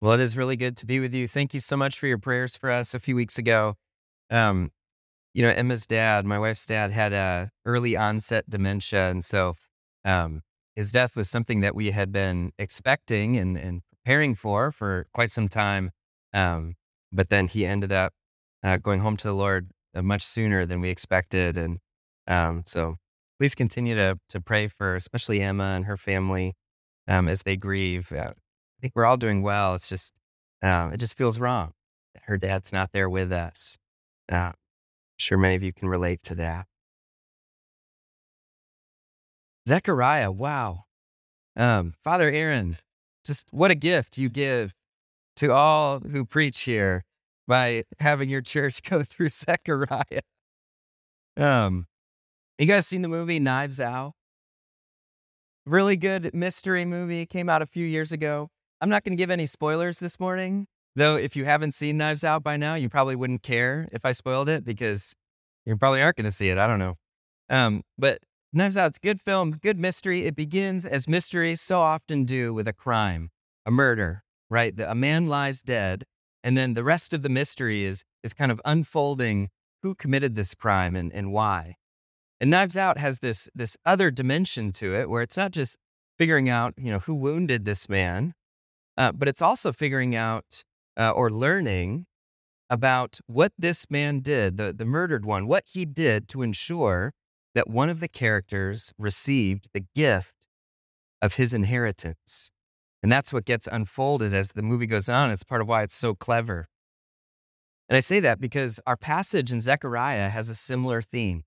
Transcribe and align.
Well, 0.00 0.12
it 0.12 0.20
is 0.20 0.36
really 0.36 0.56
good 0.56 0.76
to 0.78 0.86
be 0.86 1.00
with 1.00 1.12
you. 1.12 1.26
Thank 1.26 1.52
you 1.52 1.60
so 1.60 1.76
much 1.76 1.98
for 1.98 2.06
your 2.06 2.18
prayers 2.18 2.56
for 2.56 2.70
us 2.70 2.94
a 2.94 3.00
few 3.00 3.16
weeks 3.16 3.36
ago. 3.36 3.74
Um, 4.30 4.70
you 5.34 5.42
know, 5.42 5.50
Emma's 5.50 5.86
dad, 5.86 6.24
my 6.24 6.38
wife's 6.38 6.64
dad, 6.66 6.92
had 6.92 7.12
a 7.12 7.50
early 7.64 7.96
onset 7.96 8.48
dementia, 8.48 9.10
and 9.10 9.24
so 9.24 9.54
um, 10.04 10.42
his 10.76 10.92
death 10.92 11.16
was 11.16 11.28
something 11.28 11.60
that 11.60 11.74
we 11.74 11.90
had 11.90 12.12
been 12.12 12.52
expecting 12.58 13.36
and, 13.36 13.56
and 13.56 13.82
preparing 13.90 14.34
for 14.36 14.70
for 14.72 15.06
quite 15.12 15.32
some 15.32 15.48
time. 15.48 15.90
Um, 16.32 16.76
but 17.12 17.28
then 17.28 17.48
he 17.48 17.66
ended 17.66 17.92
up 17.92 18.12
uh, 18.62 18.76
going 18.76 19.00
home 19.00 19.16
to 19.18 19.28
the 19.28 19.34
Lord 19.34 19.70
uh, 19.94 20.02
much 20.02 20.22
sooner 20.24 20.64
than 20.64 20.80
we 20.80 20.90
expected, 20.90 21.56
and 21.56 21.78
um, 22.28 22.62
so 22.66 22.96
please 23.40 23.54
continue 23.56 23.96
to 23.96 24.18
to 24.28 24.40
pray 24.40 24.68
for 24.68 24.94
especially 24.94 25.40
Emma 25.40 25.74
and 25.74 25.86
her 25.86 25.96
family 25.96 26.54
um, 27.08 27.28
as 27.28 27.42
they 27.42 27.56
grieve. 27.56 28.12
Uh, 28.12 28.32
I 28.78 28.80
think 28.80 28.94
we're 28.94 29.06
all 29.06 29.16
doing 29.16 29.42
well. 29.42 29.74
It's 29.74 29.88
just 29.88 30.14
um, 30.62 30.92
it 30.92 30.98
just 30.98 31.16
feels 31.16 31.38
wrong. 31.38 31.72
Her 32.22 32.36
dad's 32.36 32.72
not 32.72 32.92
there 32.92 33.08
with 33.08 33.32
us. 33.32 33.78
Uh, 34.30 34.52
sure 35.16 35.38
many 35.38 35.56
of 35.56 35.62
you 35.62 35.72
can 35.72 35.88
relate 35.88 36.22
to 36.24 36.34
that. 36.36 36.66
Zechariah, 39.68 40.30
wow. 40.30 40.84
Um, 41.56 41.94
Father 42.02 42.30
Aaron, 42.30 42.78
just 43.24 43.48
what 43.50 43.70
a 43.70 43.74
gift 43.74 44.16
you 44.16 44.28
give 44.28 44.74
to 45.36 45.52
all 45.52 46.00
who 46.00 46.24
preach 46.24 46.60
here 46.60 47.04
by 47.46 47.84
having 47.98 48.28
your 48.28 48.42
church 48.42 48.82
go 48.88 49.02
through 49.02 49.28
Zechariah. 49.28 50.22
Um, 51.36 51.86
you 52.58 52.66
guys 52.66 52.86
seen 52.86 53.02
the 53.02 53.08
movie 53.08 53.40
Knives 53.40 53.80
Out? 53.80 54.14
Really 55.66 55.96
good 55.96 56.32
mystery 56.34 56.84
movie. 56.84 57.26
Came 57.26 57.48
out 57.48 57.60
a 57.60 57.66
few 57.66 57.84
years 57.84 58.12
ago. 58.12 58.50
I'm 58.80 58.88
not 58.88 59.04
going 59.04 59.16
to 59.16 59.20
give 59.20 59.30
any 59.30 59.46
spoilers 59.46 59.98
this 59.98 60.20
morning, 60.20 60.66
though. 60.94 61.16
If 61.16 61.34
you 61.34 61.44
haven't 61.44 61.72
seen 61.72 61.96
Knives 61.96 62.22
Out 62.22 62.44
by 62.44 62.56
now, 62.56 62.74
you 62.74 62.88
probably 62.88 63.16
wouldn't 63.16 63.42
care 63.42 63.88
if 63.92 64.04
I 64.04 64.12
spoiled 64.12 64.48
it 64.48 64.64
because 64.64 65.14
you 65.66 65.76
probably 65.76 66.00
aren't 66.00 66.16
going 66.16 66.24
to 66.26 66.30
see 66.30 66.48
it. 66.48 66.58
I 66.58 66.66
don't 66.66 66.78
know. 66.78 66.94
Um, 67.50 67.82
but 67.96 68.20
Knives 68.52 68.76
Out's 68.76 68.98
a 68.98 69.00
good 69.00 69.20
film, 69.20 69.52
good 69.52 69.78
mystery. 69.78 70.26
It 70.26 70.36
begins 70.36 70.86
as 70.86 71.08
mysteries 71.08 71.60
so 71.60 71.80
often 71.80 72.24
do 72.24 72.54
with 72.54 72.68
a 72.68 72.72
crime, 72.72 73.30
a 73.66 73.70
murder, 73.70 74.22
right? 74.48 74.74
The, 74.74 74.90
a 74.90 74.94
man 74.94 75.26
lies 75.26 75.60
dead, 75.60 76.04
and 76.44 76.56
then 76.56 76.74
the 76.74 76.84
rest 76.84 77.12
of 77.12 77.22
the 77.22 77.28
mystery 77.28 77.84
is 77.84 78.04
is 78.22 78.32
kind 78.32 78.52
of 78.52 78.60
unfolding 78.64 79.48
who 79.82 79.94
committed 79.94 80.34
this 80.34 80.54
crime 80.54 80.96
and, 80.96 81.12
and 81.12 81.32
why. 81.32 81.76
And 82.40 82.50
Knives 82.50 82.76
Out 82.76 82.98
has 82.98 83.18
this 83.18 83.48
this 83.54 83.76
other 83.84 84.10
dimension 84.10 84.72
to 84.72 84.94
it 84.94 85.10
where 85.10 85.22
it's 85.22 85.36
not 85.36 85.50
just 85.50 85.76
figuring 86.16 86.48
out, 86.48 86.74
you 86.76 86.90
know, 86.90 87.00
who 87.00 87.14
wounded 87.14 87.64
this 87.64 87.88
man, 87.88 88.34
uh, 88.98 89.12
but 89.12 89.28
it's 89.28 89.40
also 89.40 89.72
figuring 89.72 90.16
out 90.16 90.64
uh, 90.96 91.10
or 91.12 91.30
learning 91.30 92.04
about 92.68 93.20
what 93.26 93.52
this 93.56 93.86
man 93.88 94.20
did, 94.20 94.56
the, 94.56 94.72
the 94.72 94.84
murdered 94.84 95.24
one, 95.24 95.46
what 95.46 95.64
he 95.72 95.86
did 95.86 96.28
to 96.28 96.42
ensure 96.42 97.14
that 97.54 97.70
one 97.70 97.88
of 97.88 98.00
the 98.00 98.08
characters 98.08 98.92
received 98.98 99.68
the 99.72 99.84
gift 99.94 100.34
of 101.22 101.34
his 101.34 101.54
inheritance. 101.54 102.50
And 103.02 103.10
that's 103.10 103.32
what 103.32 103.44
gets 103.44 103.68
unfolded 103.70 104.34
as 104.34 104.52
the 104.52 104.62
movie 104.62 104.86
goes 104.86 105.08
on. 105.08 105.30
It's 105.30 105.44
part 105.44 105.60
of 105.62 105.68
why 105.68 105.84
it's 105.84 105.94
so 105.94 106.14
clever. 106.14 106.68
And 107.88 107.96
I 107.96 108.00
say 108.00 108.20
that 108.20 108.40
because 108.40 108.80
our 108.86 108.96
passage 108.96 109.52
in 109.52 109.60
Zechariah 109.60 110.28
has 110.28 110.48
a 110.48 110.54
similar 110.54 111.00
theme. 111.00 111.44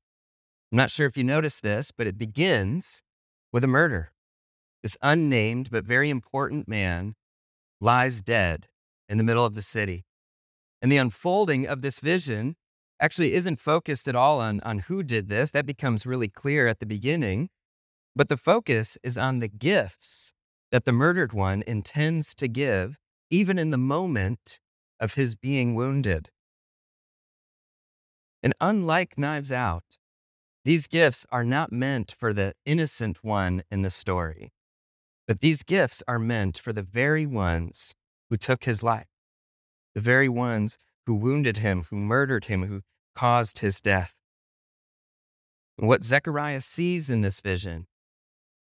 I'm 0.71 0.77
not 0.77 0.89
sure 0.89 1.05
if 1.05 1.17
you 1.17 1.25
noticed 1.25 1.61
this, 1.61 1.91
but 1.91 2.07
it 2.07 2.17
begins 2.17 3.03
with 3.51 3.65
a 3.65 3.67
murder. 3.67 4.13
This 4.81 4.97
unnamed 5.01 5.69
but 5.69 5.83
very 5.83 6.09
important 6.09 6.67
man 6.67 7.13
lies 7.81 8.21
dead 8.21 8.67
in 9.09 9.17
the 9.17 9.23
middle 9.23 9.43
of 9.43 9.55
the 9.55 9.61
city. 9.61 10.05
And 10.81 10.91
the 10.91 10.97
unfolding 10.97 11.67
of 11.67 11.81
this 11.81 11.99
vision 11.99 12.55
actually 12.99 13.33
isn't 13.33 13.59
focused 13.59 14.07
at 14.07 14.15
all 14.15 14.39
on, 14.39 14.61
on 14.61 14.79
who 14.79 15.03
did 15.03 15.27
this. 15.27 15.51
That 15.51 15.65
becomes 15.65 16.05
really 16.05 16.29
clear 16.29 16.67
at 16.67 16.79
the 16.79 16.85
beginning. 16.85 17.49
But 18.15 18.29
the 18.29 18.37
focus 18.37 18.97
is 19.03 19.17
on 19.17 19.39
the 19.39 19.47
gifts 19.47 20.33
that 20.71 20.85
the 20.85 20.91
murdered 20.91 21.33
one 21.33 21.63
intends 21.67 22.33
to 22.35 22.47
give, 22.47 22.97
even 23.29 23.57
in 23.57 23.71
the 23.71 23.77
moment 23.77 24.59
of 24.99 25.15
his 25.15 25.35
being 25.35 25.75
wounded. 25.75 26.29
And 28.43 28.53
unlike 28.61 29.17
Knives 29.17 29.51
Out, 29.51 29.97
these 30.63 30.87
gifts 30.87 31.25
are 31.31 31.43
not 31.43 31.71
meant 31.71 32.11
for 32.11 32.33
the 32.33 32.53
innocent 32.65 33.23
one 33.23 33.63
in 33.71 33.81
the 33.81 33.89
story, 33.89 34.51
but 35.27 35.39
these 35.39 35.63
gifts 35.63 36.03
are 36.07 36.19
meant 36.19 36.57
for 36.57 36.73
the 36.73 36.83
very 36.83 37.25
ones 37.25 37.95
who 38.29 38.37
took 38.37 38.63
his 38.63 38.81
life, 38.81 39.09
the 39.93 40.01
very 40.01 40.29
ones 40.29 40.77
who 41.05 41.15
wounded 41.15 41.57
him, 41.57 41.85
who 41.89 41.95
murdered 41.97 42.45
him, 42.45 42.67
who 42.67 42.81
caused 43.15 43.59
his 43.59 43.81
death. 43.81 44.15
And 45.77 45.87
what 45.87 46.03
Zechariah 46.03 46.61
sees 46.61 47.09
in 47.09 47.21
this 47.21 47.39
vision 47.39 47.87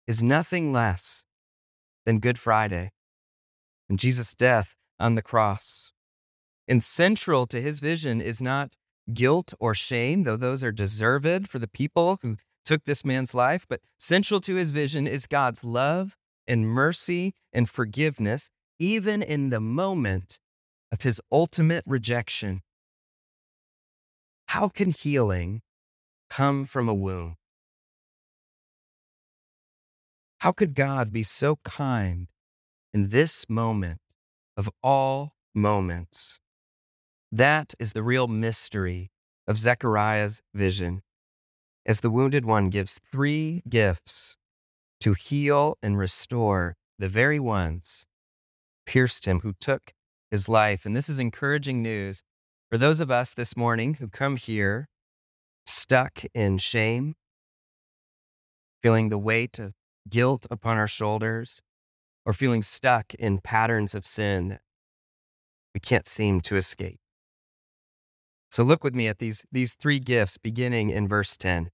is 0.07 0.23
nothing 0.23 0.73
less 0.73 1.25
than 2.05 2.19
Good 2.19 2.39
Friday 2.39 2.93
and 3.89 3.99
Jesus' 3.99 4.35
death 4.35 4.77
on 4.99 5.15
the 5.15 5.23
cross. 5.23 5.93
And 6.67 6.83
central 6.83 7.47
to 7.49 7.61
his 7.61 7.81
vision 7.81 8.21
is 8.21 8.41
not 8.41 8.77
guilt 9.13 9.55
or 9.59 9.75
shame, 9.75 10.23
though 10.23 10.37
those 10.37 10.63
are 10.63 10.73
deserved 10.73 11.49
for 11.49 11.59
the 11.59 11.69
people 11.69 12.19
who 12.23 12.37
took 12.65 12.85
this 12.85 13.05
man's 13.05 13.35
life, 13.35 13.67
but 13.69 13.81
central 13.99 14.41
to 14.43 14.55
his 14.55 14.71
vision 14.71 15.07
is 15.07 15.27
God's 15.27 15.65
love 15.65 16.17
and 16.51 16.69
mercy 16.69 17.33
and 17.53 17.71
forgiveness, 17.71 18.51
even 18.81 19.23
in 19.23 19.51
the 19.51 19.61
moment 19.61 20.41
of 20.91 21.03
his 21.03 21.21
ultimate 21.31 21.85
rejection. 21.87 22.63
How 24.47 24.69
can 24.69 24.91
healing 24.91 25.63
come 26.29 26.65
from 26.65 26.89
a 26.89 26.95
wound? 26.95 27.37
How 30.41 30.51
could 30.51 30.75
God 30.75 31.13
be 31.13 31.23
so 31.23 31.57
kind 31.65 32.27
in 32.93 33.11
this 33.11 33.49
moment 33.49 34.01
of 34.57 34.69
all 34.83 35.35
moments? 35.55 36.41
That 37.31 37.75
is 37.79 37.93
the 37.93 38.03
real 38.03 38.27
mystery 38.27 39.13
of 39.47 39.57
Zechariah's 39.57 40.43
vision, 40.53 41.03
as 41.87 42.01
the 42.01 42.11
wounded 42.11 42.45
one 42.45 42.71
gives 42.71 42.99
three 43.13 43.63
gifts 43.69 44.37
to 45.01 45.15
heal 45.15 45.77
and 45.83 45.99
restore 45.99 46.77
the 46.99 47.09
very 47.09 47.41
ones 47.41 48.07
pierced 48.87 49.27
him 49.27 49.41
who 49.41 49.53
took 49.61 49.93
his 50.31 50.49
life. 50.49 50.85
And 50.85 50.97
this 50.97 51.09
is 51.09 51.19
encouraging 51.19 51.83
news 51.83 52.23
for 52.71 52.79
those 52.79 53.01
of 53.01 53.11
us 53.11 53.35
this 53.35 53.57
morning 53.57 53.95
who 53.95 54.09
come 54.09 54.37
here 54.37 54.89
stuck 55.67 56.23
in 56.35 56.59
shame, 56.59 57.15
feeling 58.83 59.09
the 59.09 59.19
weight 59.19 59.59
of 59.59 59.75
guilt 60.09 60.47
upon 60.51 60.77
our 60.77 60.87
shoulders, 60.87 61.61
or 62.25 62.33
feeling 62.33 62.63
stuck 62.63 63.15
in 63.15 63.39
patterns 63.39 63.95
of 63.95 64.05
sin 64.05 64.49
that 64.49 64.61
we 65.75 65.81
can't 65.81 66.07
seem 66.07 66.41
to 66.43 66.57
escape. 66.57 67.01
So 68.51 68.63
look 68.63 68.83
with 68.83 68.95
me 68.95 69.09
at 69.09 69.19
these, 69.19 69.47
these 69.53 69.75
three 69.75 70.01
gifts 70.01 70.37
beginning 70.37 70.91
in 70.91 71.07
verse 71.07 71.37
10. 71.37 71.71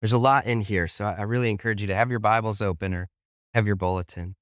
There's 0.00 0.12
a 0.12 0.18
lot 0.18 0.46
in 0.46 0.60
here, 0.60 0.86
so 0.88 1.06
I 1.06 1.22
really 1.22 1.50
encourage 1.50 1.80
you 1.80 1.88
to 1.88 1.94
have 1.94 2.10
your 2.10 2.18
Bibles 2.18 2.60
open 2.60 2.94
or 2.94 3.08
have 3.54 3.66
your 3.66 3.76
bulletin. 3.76 4.36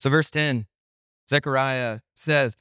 So, 0.00 0.10
verse 0.10 0.30
10, 0.30 0.66
Zechariah 1.28 2.00
says, 2.14 2.56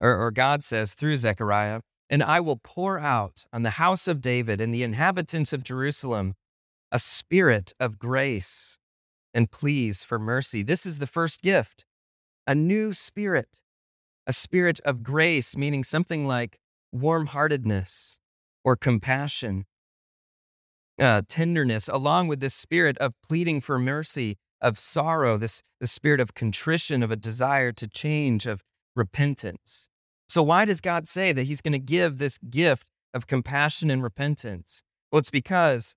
or, 0.00 0.16
or 0.16 0.30
God 0.30 0.62
says 0.62 0.94
through 0.94 1.16
Zechariah, 1.16 1.80
and 2.10 2.22
I 2.22 2.40
will 2.40 2.60
pour 2.62 2.98
out 2.98 3.44
on 3.52 3.62
the 3.62 3.70
house 3.70 4.06
of 4.06 4.20
David 4.20 4.60
and 4.60 4.74
the 4.74 4.82
inhabitants 4.82 5.52
of 5.52 5.64
Jerusalem 5.64 6.34
a 6.92 6.98
spirit 6.98 7.72
of 7.80 7.98
grace 7.98 8.78
and 9.34 9.50
pleas 9.50 10.04
for 10.04 10.18
mercy. 10.18 10.62
This 10.62 10.86
is 10.86 10.98
the 10.98 11.08
first 11.08 11.42
gift, 11.42 11.84
a 12.46 12.54
new 12.54 12.92
spirit, 12.92 13.60
a 14.28 14.32
spirit 14.32 14.78
of 14.84 15.02
grace, 15.02 15.56
meaning 15.56 15.82
something 15.82 16.24
like 16.24 16.60
warm 16.92 17.26
heartedness 17.26 18.20
or 18.64 18.76
compassion, 18.76 19.64
uh, 20.98 21.22
tenderness, 21.28 21.88
along 21.88 22.28
with 22.28 22.40
this 22.40 22.54
spirit 22.54 22.96
of 22.98 23.14
pleading 23.26 23.60
for 23.60 23.78
mercy, 23.78 24.36
of 24.60 24.78
sorrow, 24.78 25.36
this 25.36 25.62
the 25.80 25.86
spirit 25.86 26.20
of 26.20 26.34
contrition, 26.34 27.02
of 27.02 27.10
a 27.10 27.16
desire 27.16 27.72
to 27.72 27.86
change, 27.86 28.46
of 28.46 28.62
repentance. 28.96 29.88
So, 30.28 30.42
why 30.42 30.64
does 30.64 30.80
God 30.80 31.06
say 31.06 31.32
that 31.32 31.44
He's 31.44 31.60
going 31.60 31.72
to 31.72 31.78
give 31.78 32.18
this 32.18 32.38
gift 32.38 32.88
of 33.12 33.26
compassion 33.26 33.90
and 33.90 34.02
repentance? 34.02 34.82
Well, 35.10 35.18
it's 35.18 35.30
because 35.30 35.94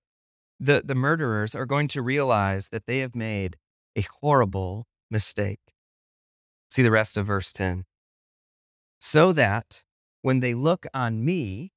the, 0.60 0.82
the 0.84 0.94
murderers 0.94 1.54
are 1.54 1.66
going 1.66 1.88
to 1.88 2.02
realize 2.02 2.68
that 2.68 2.86
they 2.86 2.98
have 2.98 3.14
made 3.14 3.56
a 3.96 4.04
horrible 4.20 4.86
mistake. 5.10 5.74
See 6.70 6.82
the 6.82 6.90
rest 6.90 7.16
of 7.16 7.26
verse 7.26 7.52
10. 7.52 7.84
So 9.00 9.32
that 9.32 9.84
when 10.22 10.40
they 10.40 10.54
look 10.54 10.86
on 10.92 11.24
me, 11.24 11.72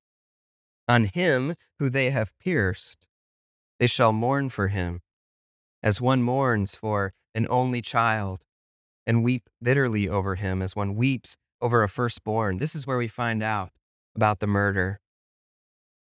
on 0.87 1.05
him 1.05 1.55
who 1.79 1.89
they 1.89 2.09
have 2.09 2.37
pierced, 2.39 3.07
they 3.81 3.87
shall 3.87 4.13
mourn 4.13 4.47
for 4.47 4.67
him, 4.67 5.01
as 5.81 5.99
one 5.99 6.21
mourns 6.21 6.75
for 6.75 7.13
an 7.33 7.47
only 7.49 7.81
child, 7.81 8.45
and 9.07 9.23
weep 9.23 9.49
bitterly 9.59 10.07
over 10.07 10.35
him 10.35 10.61
as 10.61 10.75
one 10.75 10.93
weeps 10.93 11.35
over 11.59 11.81
a 11.81 11.89
firstborn. 11.89 12.59
This 12.59 12.75
is 12.75 12.85
where 12.85 12.99
we 12.99 13.07
find 13.07 13.41
out 13.41 13.71
about 14.15 14.39
the 14.39 14.45
murder. 14.45 14.99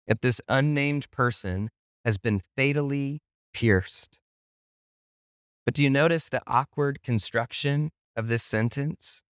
If 0.06 0.20
this 0.20 0.42
unnamed 0.46 1.10
person 1.10 1.70
has 2.04 2.18
been 2.18 2.42
fatally 2.54 3.22
pierced. 3.54 4.18
But 5.64 5.72
do 5.72 5.82
you 5.82 5.88
notice 5.88 6.28
the 6.28 6.42
awkward 6.46 7.02
construction 7.02 7.92
of 8.14 8.28
this 8.28 8.42
sentence? 8.42 9.22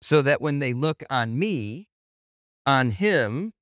So 0.00 0.22
that 0.22 0.40
when 0.40 0.58
they 0.58 0.72
look 0.72 1.04
on 1.10 1.38
me, 1.38 1.88
on 2.64 2.92
him 2.92 3.52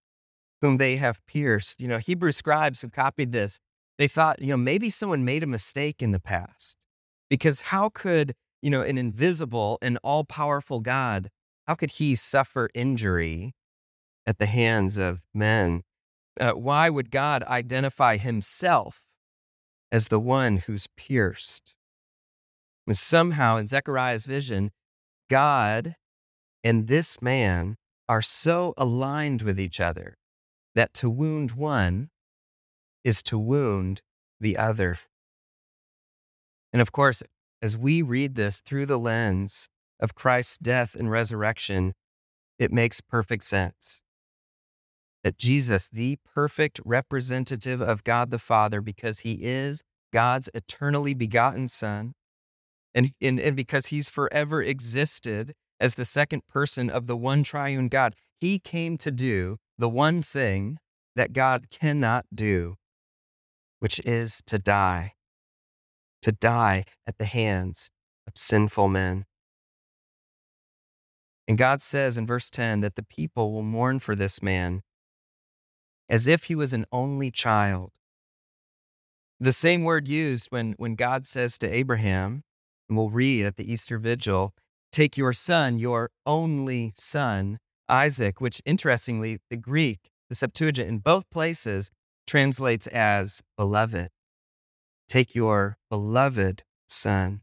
whom 0.60 0.76
they 0.76 0.94
have 0.94 1.26
pierced, 1.26 1.80
you 1.80 1.88
know, 1.88 1.98
Hebrew 1.98 2.30
scribes 2.30 2.82
who 2.82 2.88
copied 2.88 3.32
this, 3.32 3.58
they 4.00 4.08
thought, 4.08 4.40
you 4.40 4.48
know, 4.48 4.56
maybe 4.56 4.88
someone 4.88 5.26
made 5.26 5.42
a 5.42 5.46
mistake 5.46 6.00
in 6.00 6.10
the 6.10 6.18
past. 6.18 6.86
Because 7.28 7.60
how 7.60 7.90
could, 7.90 8.34
you 8.62 8.70
know, 8.70 8.80
an 8.80 8.96
invisible 8.96 9.76
and 9.82 9.98
all 10.02 10.24
powerful 10.24 10.80
God, 10.80 11.28
how 11.66 11.74
could 11.74 11.90
he 11.90 12.14
suffer 12.14 12.70
injury 12.74 13.52
at 14.26 14.38
the 14.38 14.46
hands 14.46 14.96
of 14.96 15.20
men? 15.34 15.82
Uh, 16.40 16.52
why 16.52 16.88
would 16.88 17.10
God 17.10 17.42
identify 17.42 18.16
himself 18.16 19.02
as 19.92 20.08
the 20.08 20.18
one 20.18 20.56
who's 20.56 20.86
pierced? 20.96 21.74
And 22.86 22.96
somehow 22.96 23.58
in 23.58 23.66
Zechariah's 23.66 24.24
vision, 24.24 24.70
God 25.28 25.96
and 26.64 26.86
this 26.86 27.20
man 27.20 27.76
are 28.08 28.22
so 28.22 28.72
aligned 28.78 29.42
with 29.42 29.60
each 29.60 29.78
other 29.78 30.16
that 30.74 30.94
to 30.94 31.10
wound 31.10 31.50
one 31.50 32.09
is 33.04 33.22
to 33.24 33.38
wound 33.38 34.02
the 34.40 34.56
other. 34.56 34.98
And 36.72 36.80
of 36.80 36.92
course, 36.92 37.22
as 37.62 37.76
we 37.76 38.02
read 38.02 38.34
this 38.34 38.60
through 38.60 38.86
the 38.86 38.98
lens 38.98 39.68
of 40.00 40.14
Christ's 40.14 40.58
death 40.58 40.94
and 40.94 41.10
resurrection, 41.10 41.94
it 42.58 42.72
makes 42.72 43.00
perfect 43.00 43.44
sense. 43.44 44.02
That 45.22 45.36
Jesus, 45.36 45.88
the 45.88 46.18
perfect 46.34 46.80
representative 46.84 47.82
of 47.82 48.04
God 48.04 48.30
the 48.30 48.38
Father, 48.38 48.80
because 48.80 49.20
he 49.20 49.40
is 49.42 49.82
God's 50.12 50.48
eternally 50.54 51.12
begotten 51.12 51.68
Son, 51.68 52.14
and, 52.94 53.12
and, 53.20 53.38
and 53.38 53.54
because 53.54 53.86
he's 53.86 54.08
forever 54.10 54.62
existed 54.62 55.54
as 55.78 55.94
the 55.94 56.04
second 56.04 56.46
person 56.48 56.90
of 56.90 57.06
the 57.06 57.16
one 57.16 57.42
triune 57.42 57.88
God, 57.88 58.14
he 58.40 58.58
came 58.58 58.96
to 58.98 59.10
do 59.10 59.58
the 59.78 59.88
one 59.88 60.22
thing 60.22 60.78
that 61.16 61.32
God 61.32 61.66
cannot 61.70 62.26
do, 62.34 62.76
which 63.80 64.00
is 64.06 64.40
to 64.46 64.58
die 64.58 65.14
to 66.22 66.32
die 66.32 66.84
at 67.06 67.18
the 67.18 67.24
hands 67.24 67.90
of 68.26 68.34
sinful 68.36 68.88
men. 68.88 69.24
And 71.48 71.58
God 71.58 71.82
says 71.82 72.16
in 72.16 72.26
verse 72.26 72.50
10 72.50 72.80
that 72.80 72.94
the 72.94 73.02
people 73.02 73.52
will 73.52 73.62
mourn 73.62 73.98
for 73.98 74.14
this 74.14 74.42
man 74.42 74.82
as 76.08 76.26
if 76.26 76.44
he 76.44 76.54
was 76.54 76.72
an 76.72 76.86
only 76.92 77.30
child. 77.30 77.90
The 79.38 79.52
same 79.52 79.84
word 79.84 80.06
used 80.06 80.48
when, 80.50 80.74
when 80.76 80.94
God 80.94 81.24
says 81.26 81.56
to 81.58 81.68
Abraham, 81.68 82.42
and 82.88 82.98
we'll 82.98 83.10
read 83.10 83.46
at 83.46 83.56
the 83.56 83.72
Easter 83.72 83.98
Vigil, 83.98 84.54
take 84.92 85.16
your 85.16 85.32
son, 85.32 85.78
your 85.78 86.10
only 86.26 86.92
son, 86.94 87.58
Isaac, 87.88 88.40
which 88.40 88.60
interestingly, 88.64 89.38
the 89.48 89.56
Greek, 89.56 90.10
the 90.28 90.34
Septuagint 90.34 90.88
in 90.88 90.98
both 90.98 91.30
places 91.30 91.90
translates 92.26 92.86
as 92.88 93.42
beloved. 93.56 94.10
Take 95.08 95.34
your 95.34 95.76
beloved 95.88 96.62
son. 96.88 97.42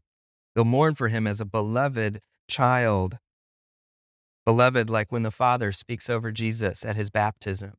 They'll 0.54 0.64
mourn 0.64 0.94
for 0.94 1.08
him 1.08 1.26
as 1.26 1.40
a 1.40 1.44
beloved 1.44 2.20
child. 2.48 3.18
Beloved, 4.46 4.88
like 4.88 5.12
when 5.12 5.22
the 5.22 5.30
Father 5.30 5.72
speaks 5.72 6.08
over 6.08 6.32
Jesus 6.32 6.84
at 6.84 6.96
his 6.96 7.10
baptism. 7.10 7.74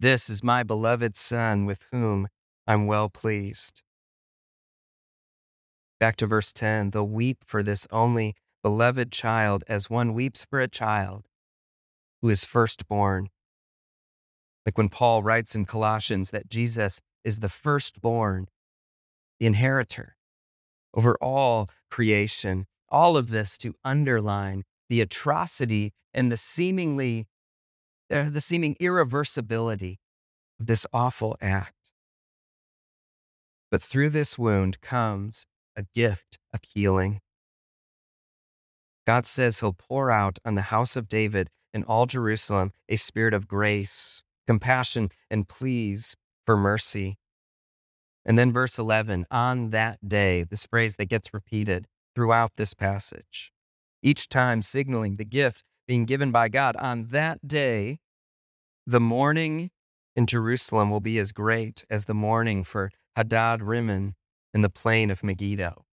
This 0.00 0.28
is 0.28 0.42
my 0.42 0.62
beloved 0.62 1.16
Son 1.16 1.64
with 1.64 1.86
whom 1.90 2.28
I'm 2.66 2.86
well 2.86 3.08
pleased. 3.08 3.82
Back 5.98 6.16
to 6.16 6.26
verse 6.26 6.52
10 6.52 6.90
they'll 6.90 7.08
weep 7.08 7.38
for 7.46 7.62
this 7.62 7.86
only 7.90 8.34
beloved 8.62 9.10
child 9.12 9.64
as 9.68 9.88
one 9.88 10.12
weeps 10.12 10.44
for 10.44 10.60
a 10.60 10.68
child 10.68 11.26
who 12.20 12.28
is 12.28 12.44
firstborn. 12.44 13.28
Like 14.66 14.76
when 14.76 14.88
Paul 14.88 15.22
writes 15.22 15.54
in 15.54 15.64
Colossians 15.64 16.30
that 16.30 16.50
Jesus 16.50 17.00
is 17.24 17.38
the 17.38 17.48
firstborn 17.48 18.48
the 19.38 19.46
inheritor 19.46 20.16
over 20.94 21.16
all 21.20 21.70
creation. 21.90 22.66
All 22.88 23.16
of 23.16 23.30
this 23.30 23.58
to 23.58 23.74
underline 23.84 24.64
the 24.88 25.00
atrocity 25.00 25.92
and 26.14 26.30
the 26.30 26.36
seemingly 26.36 27.26
uh, 28.10 28.30
the 28.30 28.40
seeming 28.40 28.76
irreversibility 28.76 29.96
of 30.60 30.66
this 30.66 30.86
awful 30.92 31.36
act. 31.40 31.90
But 33.70 33.82
through 33.82 34.10
this 34.10 34.38
wound 34.38 34.80
comes 34.80 35.46
a 35.74 35.84
gift 35.94 36.38
of 36.54 36.60
healing. 36.72 37.20
God 39.06 39.26
says 39.26 39.58
he'll 39.58 39.72
pour 39.72 40.10
out 40.10 40.38
on 40.44 40.54
the 40.54 40.62
house 40.62 40.96
of 40.96 41.08
David 41.08 41.50
and 41.74 41.84
all 41.84 42.06
Jerusalem 42.06 42.72
a 42.88 42.96
spirit 42.96 43.34
of 43.34 43.48
grace, 43.48 44.22
compassion, 44.46 45.10
and 45.30 45.48
pleas 45.48 46.16
for 46.44 46.56
mercy. 46.56 47.16
And 48.24 48.38
then 48.38 48.52
verse 48.52 48.78
11, 48.78 49.26
on 49.30 49.70
that 49.70 50.08
day, 50.08 50.42
this 50.42 50.66
phrase 50.66 50.96
that 50.96 51.06
gets 51.06 51.32
repeated 51.32 51.86
throughout 52.14 52.56
this 52.56 52.74
passage, 52.74 53.52
each 54.02 54.28
time 54.28 54.62
signaling 54.62 55.16
the 55.16 55.24
gift 55.24 55.64
being 55.86 56.04
given 56.04 56.32
by 56.32 56.48
God. 56.48 56.76
On 56.76 57.06
that 57.08 57.46
day, 57.46 57.98
the 58.86 59.00
mourning 59.00 59.70
in 60.16 60.26
Jerusalem 60.26 60.90
will 60.90 61.00
be 61.00 61.18
as 61.18 61.30
great 61.32 61.84
as 61.90 62.06
the 62.06 62.14
mourning 62.14 62.64
for 62.64 62.90
Hadad 63.14 63.62
Rimmon 63.62 64.14
in 64.52 64.62
the 64.62 64.70
plain 64.70 65.10
of 65.10 65.22
Megiddo. 65.22 65.84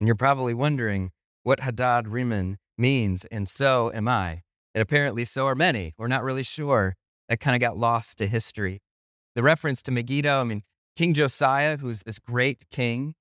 And 0.00 0.08
you're 0.08 0.16
probably 0.16 0.52
wondering 0.52 1.12
what 1.42 1.60
Hadad 1.60 2.08
Rimmon 2.08 2.58
means, 2.76 3.24
and 3.26 3.48
so 3.48 3.90
am 3.94 4.08
I. 4.08 4.42
And 4.74 4.82
apparently, 4.82 5.24
so 5.24 5.46
are 5.46 5.54
many. 5.54 5.94
We're 5.96 6.08
not 6.08 6.24
really 6.24 6.42
sure. 6.42 6.96
That 7.28 7.40
kind 7.40 7.54
of 7.54 7.60
got 7.60 7.78
lost 7.78 8.18
to 8.18 8.26
history. 8.26 8.82
The 9.34 9.42
reference 9.42 9.82
to 9.82 9.90
Megiddo, 9.90 10.40
I 10.40 10.44
mean, 10.44 10.62
King 10.96 11.14
Josiah, 11.14 11.78
who's 11.78 12.02
this 12.02 12.18
great 12.18 12.64
king, 12.70 13.14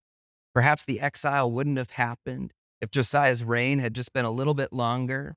perhaps 0.54 0.84
the 0.84 1.00
exile 1.00 1.52
wouldn't 1.52 1.78
have 1.78 1.92
happened 1.92 2.54
if 2.82 2.92
Josiah's 2.92 3.44
reign 3.44 3.80
had 3.80 3.94
just 3.94 4.12
been 4.12 4.26
a 4.26 4.32
little 4.32 4.54
bit 4.54 4.74
longer. 4.74 5.36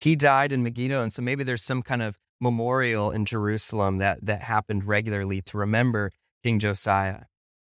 He 0.00 0.16
died 0.16 0.50
in 0.50 0.62
Megiddo, 0.62 1.02
and 1.02 1.12
so 1.12 1.22
maybe 1.22 1.44
there's 1.44 1.62
some 1.62 1.82
kind 1.82 2.02
of 2.02 2.18
memorial 2.40 3.10
in 3.10 3.26
Jerusalem 3.26 3.98
that, 3.98 4.24
that 4.24 4.42
happened 4.42 4.84
regularly 4.84 5.42
to 5.42 5.58
remember 5.58 6.10
King 6.42 6.58
Josiah. 6.58 7.24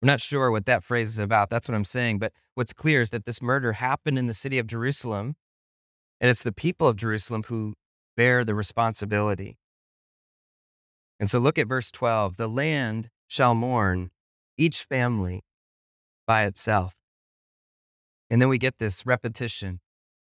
We're 0.01 0.07
not 0.07 0.21
sure 0.21 0.51
what 0.51 0.65
that 0.65 0.83
phrase 0.83 1.09
is 1.09 1.19
about. 1.19 1.49
That's 1.49 1.67
what 1.67 1.75
I'm 1.75 1.85
saying. 1.85 2.19
But 2.19 2.33
what's 2.53 2.73
clear 2.73 3.01
is 3.01 3.09
that 3.09 3.25
this 3.25 3.41
murder 3.41 3.73
happened 3.73 4.19
in 4.19 4.27
the 4.27 4.33
city 4.33 4.59
of 4.59 4.67
Jerusalem, 4.67 5.35
and 6.19 6.29
it's 6.29 6.43
the 6.43 6.51
people 6.51 6.87
of 6.87 6.97
Jerusalem 6.97 7.43
who 7.47 7.73
bear 8.15 8.43
the 8.43 8.53
responsibility. 8.53 9.57
And 11.19 11.29
so 11.29 11.39
look 11.39 11.57
at 11.57 11.67
verse 11.67 11.91
12. 11.91 12.37
The 12.37 12.47
land 12.47 13.09
shall 13.27 13.55
mourn, 13.55 14.11
each 14.57 14.83
family 14.83 15.43
by 16.25 16.43
itself. 16.43 16.95
And 18.29 18.41
then 18.41 18.49
we 18.49 18.57
get 18.57 18.79
this 18.79 19.05
repetition 19.05 19.79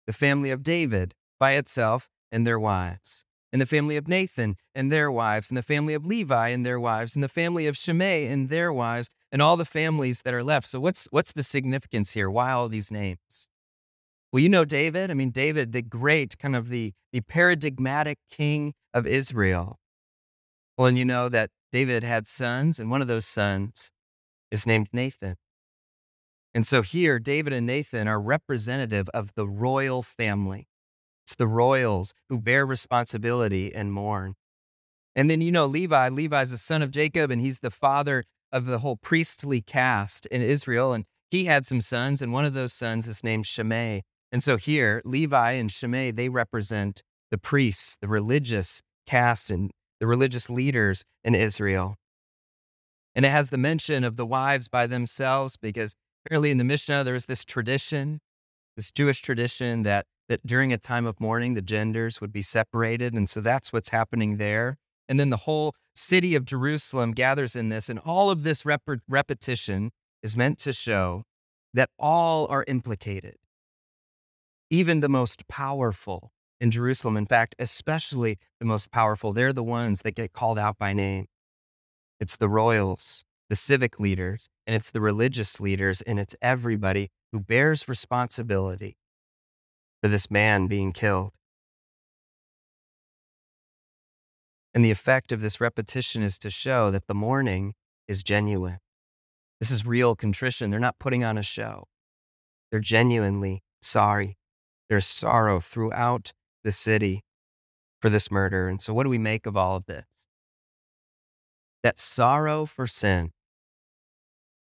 the 0.05 0.13
family 0.13 0.51
of 0.51 0.63
David 0.63 1.13
by 1.37 1.53
itself 1.53 2.09
and 2.31 2.47
their 2.47 2.59
wives, 2.59 3.25
and 3.51 3.61
the 3.61 3.65
family 3.65 3.97
of 3.97 4.07
Nathan 4.07 4.55
and 4.73 4.89
their 4.89 5.11
wives, 5.11 5.49
and 5.49 5.57
the 5.57 5.63
family 5.63 5.93
of 5.93 6.05
Levi 6.05 6.47
and 6.47 6.65
their 6.65 6.79
wives, 6.79 7.13
and 7.13 7.21
the 7.21 7.29
family 7.29 7.67
of 7.67 7.75
Shimei 7.75 8.25
and 8.25 8.47
their 8.47 8.71
wives, 8.71 9.09
and 9.33 9.41
all 9.41 9.57
the 9.57 9.65
families 9.65 10.21
that 10.21 10.33
are 10.33 10.43
left. 10.43 10.69
So, 10.69 10.79
what's, 10.79 11.07
what's 11.11 11.33
the 11.33 11.43
significance 11.43 12.11
here? 12.11 12.29
Why 12.29 12.51
all 12.51 12.69
these 12.69 12.89
names? 12.89 13.49
Well, 14.31 14.41
you 14.41 14.49
know 14.49 14.65
David. 14.65 15.11
I 15.11 15.13
mean, 15.13 15.31
David, 15.31 15.71
the 15.71 15.81
great, 15.81 16.37
kind 16.37 16.55
of 16.55 16.69
the, 16.69 16.93
the 17.11 17.21
paradigmatic 17.21 18.19
king 18.29 18.73
of 18.93 19.05
Israel. 19.05 19.79
Well, 20.77 20.87
and 20.87 20.97
you 20.97 21.05
know 21.05 21.27
that 21.29 21.49
David 21.71 22.03
had 22.03 22.27
sons, 22.27 22.79
and 22.79 22.91
one 22.91 23.01
of 23.01 23.07
those 23.07 23.25
sons 23.25 23.91
is 24.51 24.67
named 24.67 24.89
Nathan. 24.93 25.35
And 26.53 26.65
so 26.67 26.81
here, 26.81 27.19
David 27.19 27.51
and 27.51 27.65
Nathan 27.65 28.07
are 28.07 28.19
representative 28.19 29.09
of 29.09 29.33
the 29.35 29.47
royal 29.47 30.03
family. 30.03 30.67
It's 31.25 31.35
the 31.35 31.47
royals 31.47 32.13
who 32.29 32.39
bear 32.39 32.65
responsibility 32.65 33.73
and 33.73 33.91
mourn. 33.91 34.35
And 35.15 35.29
then, 35.29 35.41
you 35.41 35.51
know, 35.51 35.65
Levi, 35.65 36.09
Levi's 36.09 36.51
the 36.51 36.57
son 36.57 36.81
of 36.83 36.91
Jacob, 36.91 37.31
and 37.31 37.41
he's 37.41 37.59
the 37.59 37.71
father 37.71 38.23
of 38.51 38.65
the 38.65 38.79
whole 38.79 38.97
priestly 38.97 39.61
caste 39.61 40.27
in 40.27 40.41
Israel. 40.41 40.93
And 40.93 41.05
he 41.29 41.45
had 41.45 41.65
some 41.65 41.81
sons, 41.81 42.21
and 42.21 42.31
one 42.31 42.45
of 42.45 42.53
those 42.53 42.71
sons 42.71 43.07
is 43.07 43.23
named 43.23 43.47
Shimei. 43.47 44.03
And 44.31 44.43
so 44.43 44.57
here, 44.57 45.01
Levi 45.03 45.51
and 45.53 45.71
Shimei, 45.71 46.11
they 46.11 46.29
represent 46.29 47.01
the 47.31 47.37
priests, 47.37 47.97
the 47.99 48.07
religious 48.07 48.81
caste 49.05 49.49
and 49.49 49.71
the 49.99 50.07
religious 50.07 50.49
leaders 50.49 51.03
in 51.23 51.35
Israel. 51.35 51.95
And 53.15 53.25
it 53.25 53.29
has 53.29 53.49
the 53.49 53.57
mention 53.57 54.03
of 54.03 54.15
the 54.15 54.25
wives 54.25 54.67
by 54.67 54.85
themselves 54.85 55.57
because 55.57 55.95
Apparently, 56.27 56.51
in 56.51 56.57
the 56.57 56.65
Mishnah, 56.65 57.05
there 57.05 57.13
was 57.13 57.27
this 57.27 57.45
tradition, 57.45 58.19
this 58.75 58.91
Jewish 58.91 59.21
tradition 59.21 59.83
that 59.83 60.05
that 60.27 60.45
during 60.45 60.73
a 60.73 60.77
time 60.77 61.05
of 61.05 61.21
mourning, 61.21 61.53
the 61.53 61.61
genders 61.61 62.19
would 62.19 62.33
be 62.33 62.41
separated, 62.41 63.13
and 63.13 63.29
so 63.29 63.39
that's 63.39 63.71
what's 63.71 63.89
happening 63.89 64.35
there. 64.35 64.75
And 65.07 65.17
then 65.17 65.29
the 65.29 65.37
whole 65.37 65.73
city 65.95 66.35
of 66.35 66.43
Jerusalem 66.43 67.13
gathers 67.13 67.55
in 67.55 67.69
this, 67.69 67.87
and 67.87 67.97
all 67.97 68.29
of 68.29 68.43
this 68.43 68.65
rep- 68.65 68.81
repetition 69.07 69.91
is 70.21 70.35
meant 70.35 70.57
to 70.59 70.73
show 70.73 71.23
that 71.73 71.89
all 71.97 72.45
are 72.47 72.65
implicated, 72.67 73.37
even 74.69 74.99
the 74.99 75.07
most 75.07 75.47
powerful 75.47 76.33
in 76.59 76.71
Jerusalem. 76.71 77.17
In 77.17 77.25
fact, 77.25 77.55
especially 77.59 78.37
the 78.59 78.65
most 78.65 78.91
powerful, 78.91 79.33
they're 79.33 79.53
the 79.53 79.63
ones 79.63 80.01
that 80.01 80.15
get 80.15 80.33
called 80.33 80.59
out 80.59 80.77
by 80.77 80.93
name. 80.93 81.27
It's 82.19 82.35
the 82.35 82.49
royals, 82.49 83.23
the 83.49 83.55
civic 83.55 83.99
leaders, 83.99 84.49
and 84.65 84.75
it's 84.75 84.91
the 84.91 85.01
religious 85.01 85.59
leaders, 85.59 86.01
and 86.01 86.19
it's 86.19 86.35
everybody 86.41 87.09
who 87.31 87.39
bears 87.39 87.87
responsibility 87.87 88.97
for 90.01 90.09
this 90.09 90.31
man 90.31 90.67
being 90.67 90.91
killed. 90.91 91.31
And 94.73 94.83
the 94.85 94.91
effect 94.91 95.31
of 95.31 95.41
this 95.41 95.59
repetition 95.59 96.21
is 96.21 96.37
to 96.39 96.49
show 96.49 96.91
that 96.91 97.07
the 97.07 97.15
mourning 97.15 97.73
is 98.07 98.23
genuine. 98.23 98.77
This 99.59 99.71
is 99.71 99.85
real 99.85 100.15
contrition. 100.15 100.69
They're 100.69 100.79
not 100.79 100.99
putting 100.99 101.23
on 101.23 101.37
a 101.37 101.43
show. 101.43 101.87
They're 102.69 102.79
genuinely 102.79 103.63
sorry. 103.81 104.37
There's 104.89 105.07
sorrow 105.07 105.59
throughout 105.59 106.31
the 106.63 106.71
city 106.71 107.23
for 108.01 108.09
this 108.09 108.31
murder. 108.31 108.67
And 108.67 108.81
so, 108.81 108.93
what 108.93 109.03
do 109.03 109.09
we 109.09 109.17
make 109.17 109.45
of 109.45 109.57
all 109.57 109.75
of 109.75 109.85
this? 109.85 110.27
That 111.83 111.99
sorrow 111.99 112.65
for 112.65 112.87
sin 112.87 113.31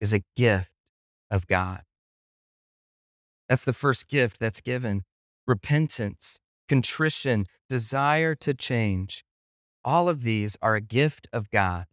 is 0.01 0.13
a 0.13 0.23
gift 0.37 0.71
of 1.31 1.47
God. 1.47 1.83
That's 3.49 3.65
the 3.65 3.73
first 3.73 4.09
gift 4.09 4.39
that's 4.41 4.61
given 4.61 5.05
repentance, 5.47 6.39
contrition, 6.69 7.47
desire 7.69 8.35
to 8.37 8.55
change. 8.55 9.25
All 9.85 10.09
of 10.09 10.23
these 10.23 10.57
are 10.63 10.75
a 10.75 10.81
gift 10.81 11.27
of 11.33 11.51
God. 11.51 11.87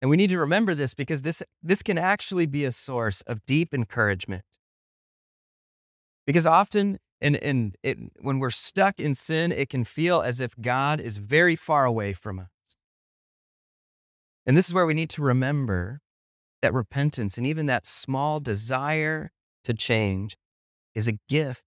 And 0.00 0.10
we 0.10 0.16
need 0.16 0.30
to 0.30 0.38
remember 0.38 0.74
this 0.74 0.94
because 0.94 1.22
this, 1.22 1.42
this 1.62 1.82
can 1.82 1.98
actually 1.98 2.46
be 2.46 2.64
a 2.64 2.72
source 2.72 3.20
of 3.22 3.44
deep 3.44 3.74
encouragement. 3.74 4.44
Because 6.26 6.46
often, 6.46 6.98
in, 7.20 7.34
in, 7.36 7.74
it, 7.82 7.98
when 8.20 8.38
we're 8.38 8.50
stuck 8.50 8.98
in 8.98 9.14
sin, 9.14 9.52
it 9.52 9.68
can 9.68 9.84
feel 9.84 10.22
as 10.22 10.40
if 10.40 10.54
God 10.60 11.00
is 11.00 11.18
very 11.18 11.56
far 11.56 11.84
away 11.84 12.12
from 12.12 12.38
us. 12.38 12.76
And 14.46 14.56
this 14.56 14.68
is 14.68 14.74
where 14.74 14.86
we 14.86 14.94
need 14.94 15.10
to 15.10 15.22
remember 15.22 16.00
that 16.62 16.72
repentance 16.72 17.38
and 17.38 17.46
even 17.46 17.66
that 17.66 17.86
small 17.86 18.40
desire 18.40 19.32
to 19.64 19.74
change 19.74 20.36
is 20.94 21.08
a 21.08 21.18
gift 21.28 21.62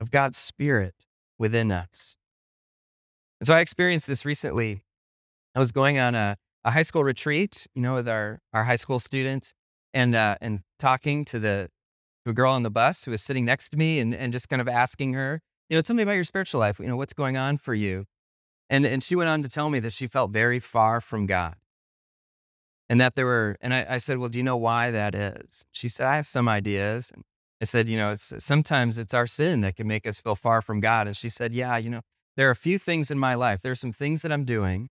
of 0.00 0.10
God's 0.10 0.38
Spirit 0.38 0.94
within 1.38 1.72
us. 1.72 2.16
And 3.40 3.46
so 3.46 3.54
I 3.54 3.60
experienced 3.60 4.06
this 4.06 4.24
recently. 4.24 4.82
I 5.54 5.58
was 5.58 5.72
going 5.72 5.98
on 5.98 6.14
a, 6.14 6.36
a 6.64 6.70
high 6.70 6.82
school 6.82 7.04
retreat, 7.04 7.66
you 7.74 7.82
know, 7.82 7.94
with 7.94 8.08
our, 8.08 8.40
our 8.52 8.64
high 8.64 8.76
school 8.76 9.00
students 9.00 9.52
and, 9.92 10.14
uh, 10.14 10.36
and 10.40 10.60
talking 10.78 11.24
to 11.26 11.38
the 11.38 11.68
to 12.26 12.30
a 12.30 12.34
girl 12.34 12.50
on 12.50 12.64
the 12.64 12.70
bus 12.70 13.04
who 13.04 13.12
was 13.12 13.22
sitting 13.22 13.44
next 13.44 13.68
to 13.68 13.76
me 13.76 14.00
and, 14.00 14.12
and 14.12 14.32
just 14.32 14.48
kind 14.48 14.60
of 14.60 14.66
asking 14.66 15.12
her, 15.12 15.40
you 15.70 15.76
know, 15.76 15.80
tell 15.80 15.94
me 15.94 16.02
about 16.02 16.14
your 16.14 16.24
spiritual 16.24 16.58
life. 16.58 16.80
You 16.80 16.86
know, 16.86 16.96
what's 16.96 17.12
going 17.12 17.36
on 17.36 17.56
for 17.56 17.72
you? 17.72 18.04
And, 18.68 18.84
and 18.84 19.00
she 19.00 19.14
went 19.14 19.30
on 19.30 19.44
to 19.44 19.48
tell 19.48 19.70
me 19.70 19.78
that 19.78 19.92
she 19.92 20.08
felt 20.08 20.32
very 20.32 20.58
far 20.58 21.00
from 21.00 21.26
God. 21.26 21.54
And 22.88 23.00
that 23.00 23.14
there 23.14 23.26
were, 23.26 23.56
and 23.60 23.72
I, 23.72 23.86
I 23.90 23.98
said, 23.98 24.18
well, 24.18 24.28
do 24.28 24.38
you 24.38 24.44
know 24.44 24.56
why 24.56 24.90
that 24.90 25.14
is? 25.14 25.66
She 25.70 25.88
said, 25.88 26.08
I 26.08 26.16
have 26.16 26.26
some 26.26 26.48
ideas. 26.48 27.12
And 27.14 27.22
I 27.60 27.64
said, 27.64 27.88
you 27.88 27.96
know, 27.96 28.10
it's 28.10 28.32
sometimes 28.38 28.98
it's 28.98 29.14
our 29.14 29.28
sin 29.28 29.60
that 29.60 29.76
can 29.76 29.86
make 29.86 30.04
us 30.04 30.20
feel 30.20 30.34
far 30.34 30.60
from 30.60 30.80
God. 30.80 31.06
And 31.06 31.16
she 31.16 31.28
said, 31.28 31.52
yeah, 31.52 31.76
you 31.76 31.90
know, 31.90 32.00
there 32.36 32.48
are 32.48 32.52
a 32.52 32.56
few 32.56 32.78
things 32.78 33.10
in 33.10 33.20
my 33.20 33.34
life. 33.34 33.60
There 33.62 33.72
are 33.72 33.76
some 33.76 33.92
things 33.92 34.22
that 34.22 34.32
I'm 34.32 34.44
doing 34.44 34.88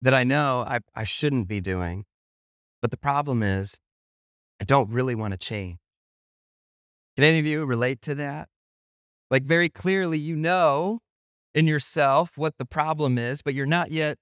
that 0.00 0.14
I 0.14 0.24
know 0.24 0.64
I, 0.66 0.80
I 0.94 1.04
shouldn't 1.04 1.48
be 1.48 1.60
doing. 1.60 2.06
But 2.80 2.90
the 2.90 2.96
problem 2.96 3.42
is, 3.42 3.78
I 4.58 4.64
don't 4.64 4.90
really 4.90 5.14
want 5.14 5.32
to 5.32 5.38
change. 5.38 5.78
Can 7.16 7.24
any 7.24 7.38
of 7.38 7.46
you 7.46 7.64
relate 7.64 8.02
to 8.02 8.14
that? 8.16 8.48
Like, 9.30 9.44
very 9.44 9.68
clearly, 9.68 10.18
you 10.18 10.36
know 10.36 11.00
in 11.56 11.66
yourself 11.66 12.36
what 12.36 12.58
the 12.58 12.66
problem 12.66 13.16
is, 13.16 13.40
but 13.40 13.54
you're 13.54 13.64
not 13.64 13.90
yet 13.90 14.18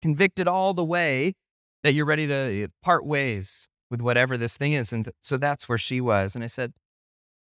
convicted 0.00 0.48
all 0.48 0.72
the 0.72 0.84
way 0.84 1.34
that 1.82 1.92
you're 1.92 2.06
ready 2.06 2.26
to 2.26 2.68
part 2.82 3.04
ways 3.04 3.68
with 3.90 4.00
whatever 4.00 4.38
this 4.38 4.56
thing 4.56 4.72
is. 4.72 4.90
And 4.90 5.04
th- 5.04 5.14
so 5.20 5.36
that's 5.36 5.68
where 5.68 5.78
she 5.78 6.00
was. 6.00 6.34
And 6.34 6.42
I 6.42 6.46
said, 6.46 6.72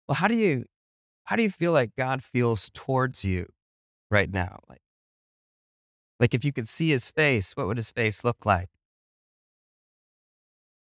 well, 0.07 0.15
how 0.15 0.29
do 0.29 0.37
you, 0.37 0.65
how 1.25 1.35
do 1.35 1.43
you 1.43 1.51
feel 1.51 1.73
like 1.73 1.91
God 1.99 2.23
feels 2.23 2.71
towards 2.73 3.25
you 3.25 3.47
right 4.13 4.33
now? 4.33 4.61
Like, 4.69 4.83
like 6.21 6.33
if 6.33 6.45
you 6.45 6.53
could 6.53 6.69
see 6.69 6.91
his 6.91 7.11
face, 7.11 7.57
what 7.57 7.67
would 7.67 7.79
his 7.79 7.91
face 7.91 8.23
look 8.23 8.47
like? 8.47 8.69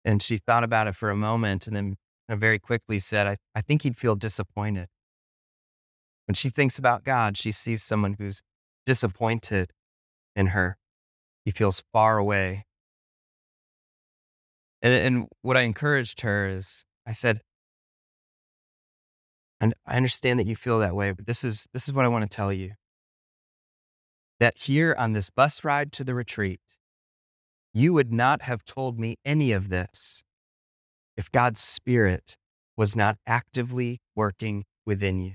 And 0.06 0.22
she 0.22 0.38
thought 0.38 0.64
about 0.64 0.88
it 0.88 0.96
for 0.96 1.10
a 1.10 1.16
moment 1.16 1.68
and 1.68 1.76
then 1.76 1.98
very 2.30 2.60
quickly 2.60 3.00
said, 3.00 3.28
I, 3.28 3.38
I 3.56 3.62
think 3.62 3.84
he'd 3.84 3.98
feel 3.98 4.16
disappointed. 4.16 4.88
When 6.28 6.36
she 6.36 6.50
thinks 6.50 6.80
about 6.80 7.04
God, 7.04 7.38
she 7.38 7.52
sees 7.52 7.84
someone 7.84 8.16
who's 8.18 8.42
disappointed 8.86 9.72
in 10.36 10.48
her. 10.48 10.78
He 11.46 11.52
feels 11.52 11.84
far 11.92 12.18
away. 12.18 12.66
And, 14.82 14.94
and 14.94 15.28
what 15.42 15.58
I 15.58 15.62
encouraged 15.62 16.22
her 16.22 16.48
is 16.48 16.86
I 17.06 17.12
said, 17.12 17.42
and 19.60 19.74
I 19.86 19.96
understand 19.96 20.40
that 20.40 20.48
you 20.48 20.56
feel 20.56 20.80
that 20.80 20.96
way, 20.96 21.12
but 21.12 21.26
this 21.26 21.44
is, 21.44 21.68
this 21.74 21.88
is 21.88 21.94
what 21.94 22.06
I 22.06 22.10
want 22.10 22.30
to 22.30 22.36
tell 22.36 22.52
you. 22.52 22.74
That 24.40 24.58
here 24.58 24.96
on 24.98 25.14
this 25.14 25.30
bus 25.30 25.64
ride 25.64 25.92
to 25.94 26.04
the 26.04 26.14
retreat, 26.14 26.60
you 27.74 27.94
would 27.94 28.12
not 28.12 28.44
have 28.44 28.66
told 28.66 29.00
me 29.00 29.16
any 29.24 29.52
of 29.52 29.70
this 29.70 30.24
if 31.18 31.32
God's 31.32 31.60
Spirit 31.60 32.38
was 32.76 32.96
not 32.96 33.18
actively 33.28 34.02
working 34.16 34.66
within 34.86 35.22
you. 35.22 35.34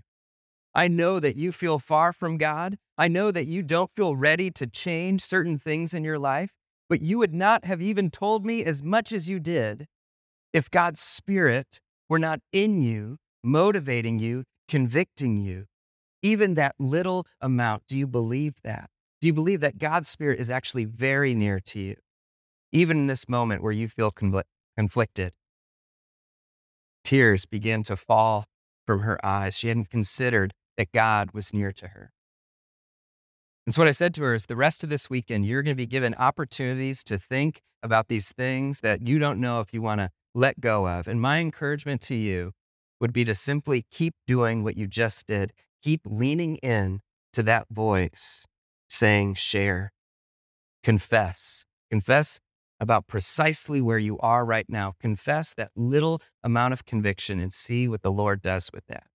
I 0.74 0.88
know 0.88 1.18
that 1.20 1.36
you 1.36 1.50
feel 1.52 1.78
far 1.78 2.12
from 2.12 2.36
God. 2.36 2.78
I 2.96 3.08
know 3.08 3.30
that 3.30 3.46
you 3.46 3.62
don't 3.62 3.90
feel 3.96 4.16
ready 4.16 4.50
to 4.52 4.66
change 4.66 5.22
certain 5.22 5.58
things 5.58 5.94
in 5.94 6.04
your 6.04 6.18
life, 6.18 6.52
but 6.88 7.00
you 7.02 7.18
would 7.18 7.34
not 7.34 7.64
have 7.64 7.82
even 7.82 8.10
told 8.10 8.44
me 8.44 8.64
as 8.64 8.82
much 8.82 9.12
as 9.12 9.28
you 9.28 9.40
did 9.40 9.86
if 10.52 10.70
God's 10.70 11.00
Spirit 11.00 11.80
were 12.08 12.18
not 12.18 12.40
in 12.52 12.82
you, 12.82 13.18
motivating 13.42 14.18
you, 14.18 14.44
convicting 14.68 15.36
you. 15.36 15.66
Even 16.22 16.54
that 16.54 16.74
little 16.78 17.26
amount, 17.40 17.84
do 17.86 17.96
you 17.96 18.06
believe 18.06 18.54
that? 18.64 18.90
Do 19.20 19.26
you 19.26 19.32
believe 19.32 19.60
that 19.60 19.78
God's 19.78 20.08
Spirit 20.08 20.40
is 20.40 20.50
actually 20.50 20.84
very 20.84 21.34
near 21.34 21.60
to 21.60 21.80
you, 21.80 21.96
even 22.72 22.98
in 22.98 23.06
this 23.06 23.28
moment 23.28 23.62
where 23.62 23.72
you 23.72 23.88
feel 23.88 24.10
conflicted? 24.10 25.32
Tears 27.08 27.46
began 27.46 27.82
to 27.84 27.96
fall 27.96 28.44
from 28.86 29.00
her 29.00 29.18
eyes. 29.24 29.56
She 29.56 29.68
hadn't 29.68 29.88
considered 29.88 30.52
that 30.76 30.92
God 30.92 31.30
was 31.30 31.54
near 31.54 31.72
to 31.72 31.88
her. 31.88 32.12
And 33.64 33.74
so, 33.74 33.80
what 33.80 33.88
I 33.88 33.92
said 33.92 34.12
to 34.16 34.24
her 34.24 34.34
is 34.34 34.44
the 34.44 34.56
rest 34.56 34.84
of 34.84 34.90
this 34.90 35.08
weekend, 35.08 35.46
you're 35.46 35.62
going 35.62 35.74
to 35.74 35.82
be 35.82 35.86
given 35.86 36.14
opportunities 36.16 37.02
to 37.04 37.16
think 37.16 37.62
about 37.82 38.08
these 38.08 38.30
things 38.32 38.80
that 38.80 39.08
you 39.08 39.18
don't 39.18 39.40
know 39.40 39.62
if 39.62 39.72
you 39.72 39.80
want 39.80 40.02
to 40.02 40.10
let 40.34 40.60
go 40.60 40.86
of. 40.86 41.08
And 41.08 41.18
my 41.18 41.38
encouragement 41.38 42.02
to 42.02 42.14
you 42.14 42.52
would 43.00 43.14
be 43.14 43.24
to 43.24 43.34
simply 43.34 43.86
keep 43.90 44.12
doing 44.26 44.62
what 44.62 44.76
you 44.76 44.86
just 44.86 45.26
did, 45.26 45.54
keep 45.82 46.02
leaning 46.04 46.56
in 46.56 47.00
to 47.32 47.42
that 47.44 47.68
voice 47.70 48.44
saying, 48.90 49.32
share, 49.32 49.92
confess, 50.84 51.64
confess 51.90 52.38
about 52.80 53.06
precisely 53.06 53.80
where 53.80 53.98
you 53.98 54.18
are 54.20 54.44
right 54.44 54.66
now. 54.68 54.94
Confess 55.00 55.54
that 55.54 55.70
little 55.74 56.22
amount 56.44 56.72
of 56.72 56.84
conviction 56.84 57.40
and 57.40 57.52
see 57.52 57.88
what 57.88 58.02
the 58.02 58.12
Lord 58.12 58.42
does 58.42 58.70
with 58.72 58.86
that. 58.86 59.06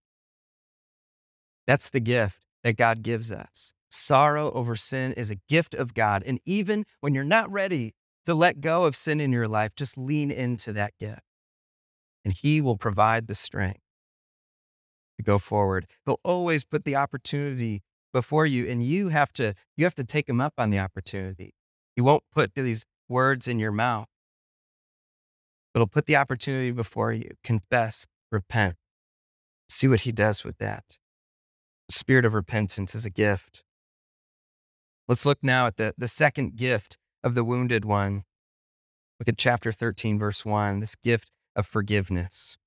That's 1.65 1.89
the 1.89 1.99
gift 1.99 2.39
that 2.63 2.77
God 2.77 3.03
gives 3.03 3.31
us. 3.31 3.73
Sorrow 3.89 4.51
over 4.51 4.75
sin 4.75 5.13
is 5.13 5.31
a 5.31 5.35
gift 5.47 5.73
of 5.75 5.93
God. 5.93 6.23
And 6.25 6.39
even 6.45 6.85
when 6.99 7.13
you're 7.13 7.23
not 7.23 7.51
ready 7.51 7.93
to 8.25 8.33
let 8.33 8.61
go 8.61 8.83
of 8.83 8.95
sin 8.95 9.19
in 9.19 9.31
your 9.31 9.47
life, 9.47 9.75
just 9.75 9.97
lean 9.97 10.31
into 10.31 10.73
that 10.73 10.93
gift. 10.99 11.21
And 12.25 12.33
He 12.33 12.61
will 12.61 12.77
provide 12.77 13.27
the 13.27 13.35
strength 13.35 13.81
to 15.17 15.23
go 15.23 15.37
forward. 15.37 15.87
He'll 16.05 16.19
always 16.23 16.63
put 16.63 16.85
the 16.85 16.95
opportunity 16.95 17.83
before 18.11 18.45
you, 18.45 18.67
and 18.67 18.83
you 18.83 19.09
have 19.09 19.33
to 19.33 19.53
you 19.75 19.85
have 19.85 19.95
to 19.95 20.03
take 20.03 20.29
him 20.29 20.39
up 20.39 20.53
on 20.57 20.69
the 20.69 20.79
opportunity. 20.79 21.53
He 21.95 22.01
won't 22.01 22.23
put 22.31 22.53
these 22.55 22.85
words 23.07 23.47
in 23.47 23.59
your 23.59 23.71
mouth. 23.71 24.07
It'll 25.75 25.87
put 25.87 26.05
the 26.05 26.15
opportunity 26.15 26.71
before 26.71 27.11
you. 27.11 27.31
Confess, 27.43 28.05
repent. 28.31 28.75
See 29.67 29.87
what 29.87 30.01
he 30.01 30.11
does 30.11 30.43
with 30.43 30.57
that. 30.59 30.99
The 31.87 31.93
spirit 31.93 32.25
of 32.25 32.33
repentance 32.33 32.93
is 32.93 33.05
a 33.05 33.09
gift. 33.09 33.63
Let's 35.07 35.25
look 35.25 35.39
now 35.41 35.67
at 35.67 35.77
the, 35.77 35.93
the 35.97 36.07
second 36.07 36.55
gift 36.55 36.97
of 37.23 37.35
the 37.35 37.43
wounded 37.43 37.85
one. 37.85 38.23
Look 39.19 39.27
at 39.27 39.37
chapter 39.37 39.71
13, 39.71 40.19
verse 40.19 40.45
1. 40.45 40.79
This 40.79 40.95
gift 40.95 41.31
of 41.55 41.65
forgiveness. 41.65 42.57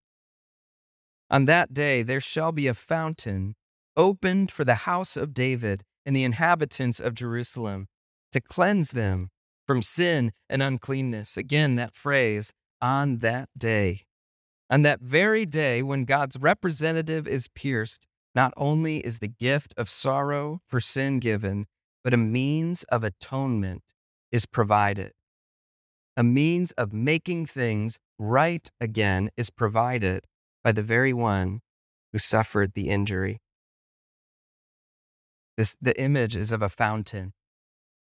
On 1.31 1.45
that 1.47 1.75
day 1.75 2.03
there 2.03 2.21
shall 2.21 2.53
be 2.53 2.67
a 2.67 2.75
fountain 2.75 3.55
opened 3.97 4.51
for 4.51 4.65
the 4.65 4.75
house 4.75 5.17
of 5.17 5.35
David 5.35 5.83
and 6.05 6.15
the 6.15 6.25
inhabitants 6.25 7.01
of 7.01 7.15
Jerusalem 7.15 7.89
to 8.33 8.41
cleanse 8.41 8.93
them 8.93 9.31
from 9.67 9.83
sin 9.83 10.33
and 10.49 10.63
uncleanness. 10.63 11.37
Again, 11.37 11.77
that 11.77 11.95
phrase, 11.95 12.53
on 12.81 13.19
that 13.19 13.49
day. 13.57 14.03
On 14.69 14.83
that 14.83 15.01
very 15.01 15.47
day 15.47 15.83
when 15.83 16.05
God's 16.05 16.39
representative 16.39 17.27
is 17.27 17.49
pierced, 17.49 18.07
not 18.35 18.53
only 18.57 18.99
is 18.99 19.19
the 19.19 19.29
gift 19.29 19.73
of 19.77 19.89
sorrow 19.89 20.61
for 20.67 20.81
sin 20.81 21.19
given, 21.21 21.67
but 22.05 22.13
a 22.13 22.19
means 22.19 22.83
of 22.85 23.03
atonement 23.03 23.83
is 24.31 24.47
provided. 24.47 25.13
A 26.17 26.25
means 26.25 26.73
of 26.73 26.93
making 26.93 27.47
things 27.47 27.99
right 28.19 28.69
again 28.81 29.31
is 29.37 29.51
provided 29.51 30.25
by 30.65 30.73
the 30.73 30.83
very 30.83 31.13
one 31.13 31.61
who 32.13 32.19
suffered 32.19 32.73
the 32.75 32.89
injury. 32.89 33.41
This, 35.57 35.77
the 35.81 35.99
image 36.01 36.37
is 36.37 36.53
of 36.53 36.63
a 36.63 36.69
fountain, 36.69 37.33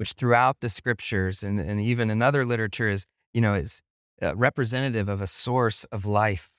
which 0.00 0.12
throughout 0.12 0.60
the 0.60 0.68
scriptures 0.70 1.42
and, 1.42 1.60
and 1.60 1.78
even 1.78 2.08
in 2.08 2.22
other 2.22 2.46
literature 2.46 2.88
is, 2.88 3.04
you 3.34 3.40
know, 3.42 3.52
is 3.52 3.82
uh, 4.22 4.34
representative 4.34 5.10
of 5.10 5.20
a 5.20 5.26
source 5.26 5.84
of 5.92 6.06
life. 6.06 6.50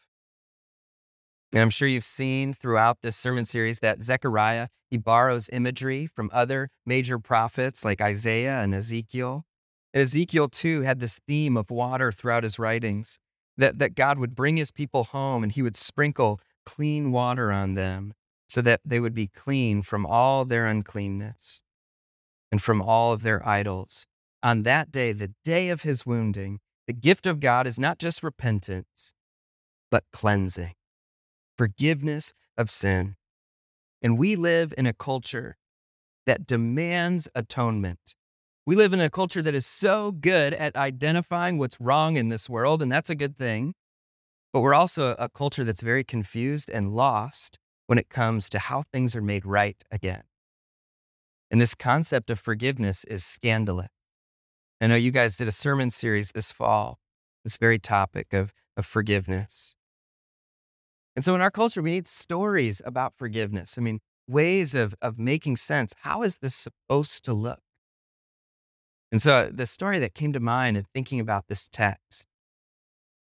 And 1.51 1.60
I'm 1.60 1.71
sure 1.71 1.88
you've 1.88 2.03
seen 2.03 2.53
throughout 2.53 3.00
this 3.01 3.15
sermon 3.15 3.45
series 3.45 3.79
that 3.79 4.03
Zechariah, 4.03 4.67
he 4.91 5.00
borrows 5.00 5.50
imagery 5.50 6.05
from 6.05 6.29
other 6.31 6.69
major 6.86 7.17
prophets 7.17 7.83
like 7.83 8.00
Isaiah 8.00 8.62
and 8.62 8.75
Ezekiel. 8.75 9.43
And 9.91 10.03
Ezekiel, 10.03 10.48
too, 10.48 10.81
had 10.83 11.00
this 11.00 11.19
theme 11.27 11.57
of 11.57 11.71
water 11.71 12.12
throughout 12.12 12.43
his 12.43 12.60
writings 12.60 13.17
that, 13.57 13.79
that 13.79 13.95
God 13.95 14.19
would 14.19 14.36
bring 14.36 14.57
his 14.57 14.69
people 14.69 15.05
home 15.05 15.41
and 15.41 15.51
he 15.51 15.63
would 15.63 15.75
sprinkle 15.75 16.39
clean 16.63 17.12
water 17.12 17.51
on 17.51 17.74
them 17.74 18.13
so 18.48 18.62
that 18.62 18.81
they 18.86 19.00
would 19.00 19.15
be 19.15 19.25
clean 19.25 19.81
from 19.81 20.05
all 20.05 20.45
their 20.45 20.67
uncleanness 20.67 21.63
and 22.51 22.62
from 22.62 22.81
all 22.81 23.13
of 23.13 23.24
their 23.24 23.48
idols. 23.48 24.05
On 24.43 24.63
that 24.63 24.91
day, 24.91 25.12
the 25.13 25.34
day 25.43 25.70
of 25.70 25.84
his 25.84 26.05
wounding, 26.05 26.60
the 26.88 26.93
gift 26.93 27.25
of 27.25 27.39
God 27.39 27.67
is 27.67 27.79
not 27.79 28.00
just 28.00 28.24
repentance, 28.24 29.13
but 29.89 30.03
cleansing, 30.12 30.74
forgiveness 31.58 32.34
of 32.58 32.70
sin. 32.70 33.15
And 34.01 34.17
we 34.17 34.36
live 34.36 34.74
in 34.77 34.88
a 34.88 34.93
culture 34.93 35.58
that 36.25 36.48
demands 36.48 37.27
atonement. 37.36 38.15
We 38.65 38.75
live 38.75 38.93
in 38.93 39.00
a 39.00 39.10
culture 39.10 39.41
that 39.41 39.55
is 39.55 39.65
so 39.65 40.12
good 40.12 40.53
at 40.53 40.75
identifying 40.75 41.58
what's 41.58 41.79
wrong 41.79 42.15
in 42.15 42.29
this 42.29 42.50
world, 42.50 42.81
and 42.81 42.91
that's 42.91 43.10
a 43.10 43.15
good 43.15 43.38
thing. 43.38 43.74
But 44.53 44.62
we're 44.62 44.74
also 44.74 45.15
a 45.17 45.29
culture 45.29 45.63
that's 45.63 45.81
very 45.81 46.03
confused 46.03 46.70
and 46.70 46.91
lost 46.91 47.58
when 47.88 47.98
it 47.98 48.10
comes 48.10 48.50
to 48.50 48.60
how 48.60 48.84
things 48.91 49.15
are 49.15 49.22
made 49.22 49.46
right 49.46 49.81
again. 49.91 50.24
And 51.51 51.60
this 51.60 51.75
concept 51.75 52.29
of 52.29 52.39
forgiveness 52.39 53.03
is 53.03 53.25
scandalous. 53.25 53.89
I 54.79 54.88
know 54.88 54.96
you 54.96 55.12
guys 55.12 55.36
did 55.36 55.50
a 55.50 55.51
sermon 55.51 55.91
series 55.91 56.31
this 56.31 56.51
fall, 56.51 56.98
this 57.43 57.58
very 57.58 57.77
topic 57.77 58.34
of, 58.34 58.53
of 58.77 58.86
forgiveness. 58.86 59.75
And 61.13 61.25
so 61.25 61.36
in 61.36 61.41
our 61.41 61.51
culture, 61.51 61.81
we 61.81 61.91
need 61.91 62.08
stories 62.08 62.81
about 62.86 63.13
forgiveness. 63.17 63.77
I 63.77 63.81
mean, 63.81 64.00
ways 64.29 64.74
of, 64.74 64.96
of 65.01 65.20
making 65.20 65.58
sense. 65.58 65.93
How 66.00 66.24
is 66.24 66.38
this 66.38 66.55
supposed 66.55 67.25
to 67.25 67.34
look? 67.34 67.60
And 69.12 69.22
so 69.22 69.50
the 69.53 69.65
story 69.65 70.00
that 70.00 70.15
came 70.15 70.31
to 70.31 70.39
mind 70.39 70.77
in 70.77 70.86
thinking 70.96 71.20
about 71.20 71.48
this 71.50 71.67
text, 71.67 72.27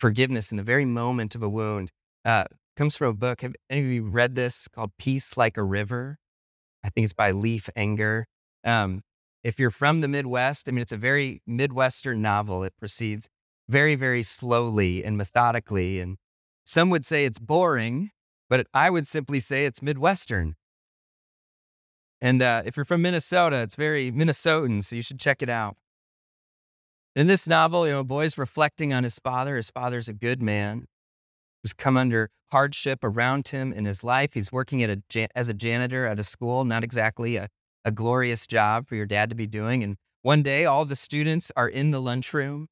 forgiveness 0.01 0.51
in 0.51 0.57
the 0.57 0.65
very 0.65 0.85
moment 0.85 1.37
of 1.37 1.45
a 1.45 1.49
wound, 1.49 1.93
uh, 2.25 2.47
comes 2.77 2.97
from 2.97 3.07
a 3.07 3.15
book. 3.15 3.43
Have 3.43 3.55
any 3.71 3.81
of 3.83 3.87
you 3.87 4.03
read 4.03 4.35
this 4.35 4.67
called 4.67 4.91
Peace 4.99 5.37
Like 5.37 5.57
a 5.57 5.63
River? 5.63 6.19
I 6.87 6.91
think 6.91 7.05
it's 7.05 7.13
by 7.13 7.33
Leif 7.33 7.69
Enger. 7.77 8.25
Um, 8.65 9.03
if 9.43 9.59
you're 9.59 9.71
from 9.71 10.01
the 10.01 10.09
Midwest, 10.09 10.69
I 10.69 10.73
mean, 10.73 10.83
it's 10.83 10.93
a 10.93 10.97
very 10.97 11.43
Midwestern 11.47 12.23
novel. 12.23 12.63
It 12.63 12.75
proceeds 12.79 13.29
very, 13.69 13.97
very 13.97 14.23
slowly 14.23 15.05
and 15.05 15.17
methodically. 15.17 16.01
And 16.01 16.17
some 16.65 16.89
would 16.91 17.05
say 17.05 17.25
it's 17.25 17.41
boring, 17.41 18.11
but 18.49 18.67
I 18.73 18.91
would 18.91 19.07
simply 19.07 19.41
say 19.41 19.67
it's 19.67 19.83
Midwestern. 19.83 20.55
And 22.21 22.41
uh, 22.41 22.63
if 22.65 22.77
you're 22.77 22.85
from 22.85 23.03
Minnesota, 23.03 23.57
it's 23.57 23.75
very 23.75 24.11
Minnesotan, 24.11 24.83
so 24.83 24.97
you 24.97 25.03
should 25.03 25.21
check 25.21 25.43
it 25.43 25.49
out. 25.49 25.77
In 27.15 27.27
this 27.27 27.49
novel, 27.49 27.87
you 27.87 27.95
know, 27.95 28.01
a 28.01 28.05
boy's 28.05 28.39
reflecting 28.39 28.93
on 28.93 29.03
his 29.03 29.19
father. 29.19 29.57
His 29.57 29.71
father's 29.71 30.09
a 30.09 30.13
good 30.13 30.41
man 30.41 30.87
who's 31.67 31.73
come 31.73 31.97
under 31.97 32.31
hardship 32.53 33.01
around 33.03 33.49
him 33.49 33.73
in 33.73 33.87
his 33.87 34.05
life. 34.05 34.35
He's 34.35 34.53
working 34.53 34.85
at 34.85 34.99
a, 35.17 35.29
as 35.35 35.49
a 35.49 35.55
janitor 35.55 36.07
at 36.07 36.21
a 36.21 36.23
school, 36.23 36.65
not 36.65 36.85
exactly 36.85 37.35
a, 37.35 37.49
a 37.85 37.91
glorious 37.91 38.47
job 38.47 38.87
for 38.87 38.95
your 38.95 39.05
dad 39.05 39.31
to 39.31 39.35
be 39.35 39.49
doing. 39.49 39.83
And 39.83 39.97
one 40.23 40.45
day, 40.45 40.65
all 40.65 40.85
the 40.85 40.95
students 40.95 41.51
are 41.57 41.69
in 41.69 41.91
the 41.91 42.01
lunchroom, 42.01 42.69